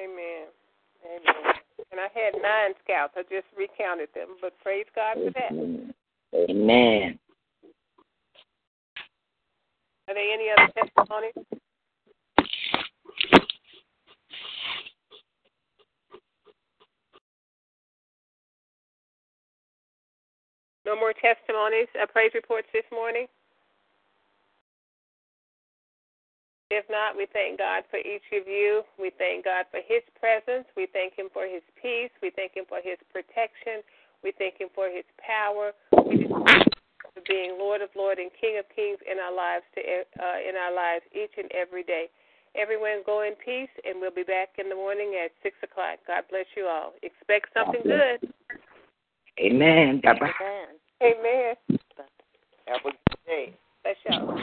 Amen. 0.00 0.46
Amen. 1.04 1.54
And 1.92 2.00
I 2.00 2.08
had 2.12 2.34
nine 2.42 2.74
scouts. 2.84 3.14
I 3.16 3.22
just 3.22 3.46
recounted 3.56 4.08
them, 4.14 4.36
but 4.40 4.52
praise 4.62 4.86
God 4.94 5.16
for 5.16 5.30
that. 5.30 5.52
Amen. 6.50 7.18
Are 10.08 10.14
there 10.14 10.32
any 10.32 10.50
other 10.50 10.72
testimonies? 10.72 11.34
No 20.84 20.94
more 20.94 21.12
testimonies, 21.12 21.88
uh, 22.00 22.06
praise 22.06 22.30
reports 22.32 22.68
this 22.72 22.84
morning? 22.92 23.26
If 26.70 26.84
not, 26.90 27.16
we 27.16 27.26
thank 27.32 27.58
God 27.58 27.84
for 27.90 27.98
each 28.02 28.26
of 28.34 28.48
you. 28.48 28.82
We 28.98 29.14
thank 29.18 29.44
God 29.46 29.66
for 29.70 29.78
His 29.86 30.02
presence. 30.18 30.66
We 30.76 30.90
thank 30.90 31.14
Him 31.14 31.30
for 31.32 31.46
His 31.46 31.62
peace. 31.80 32.10
We 32.18 32.34
thank 32.34 32.58
Him 32.58 32.66
for 32.66 32.82
His 32.82 32.98
protection. 33.14 33.86
We 34.26 34.34
thank 34.34 34.58
Him 34.58 34.68
for 34.74 34.90
His 34.90 35.06
power. 35.22 35.70
We 35.94 36.26
thank 36.26 36.66
Him 36.66 37.14
for 37.14 37.22
being 37.22 37.54
Lord 37.54 37.86
of 37.86 37.90
Lords 37.94 38.18
and 38.18 38.34
King 38.34 38.58
of 38.58 38.66
Kings 38.74 38.98
in 39.06 39.22
our 39.22 39.30
lives 39.30 39.62
to 39.78 39.80
uh, 39.80 40.38
in 40.42 40.58
our 40.58 40.74
lives 40.74 41.06
each 41.14 41.38
and 41.38 41.46
every 41.54 41.86
day. 41.86 42.10
Everyone 42.58 43.06
go 43.06 43.22
in 43.22 43.38
peace, 43.38 43.70
and 43.86 44.00
we'll 44.00 44.10
be 44.10 44.24
back 44.24 44.58
in 44.58 44.68
the 44.68 44.74
morning 44.74 45.14
at 45.22 45.30
six 45.42 45.54
o'clock. 45.62 46.02
God 46.06 46.24
bless 46.30 46.46
you 46.56 46.66
all. 46.66 46.94
Expect 47.02 47.54
something 47.54 47.84
good. 47.84 48.18
Amen. 49.38 50.00
God 50.02 50.18
bless. 50.18 50.32
Amen. 51.02 51.54
Have 52.66 52.80
a 52.80 52.90
good 52.90 52.96
day. 53.26 53.54
Bless 53.84 53.96
y'all. 54.08 54.42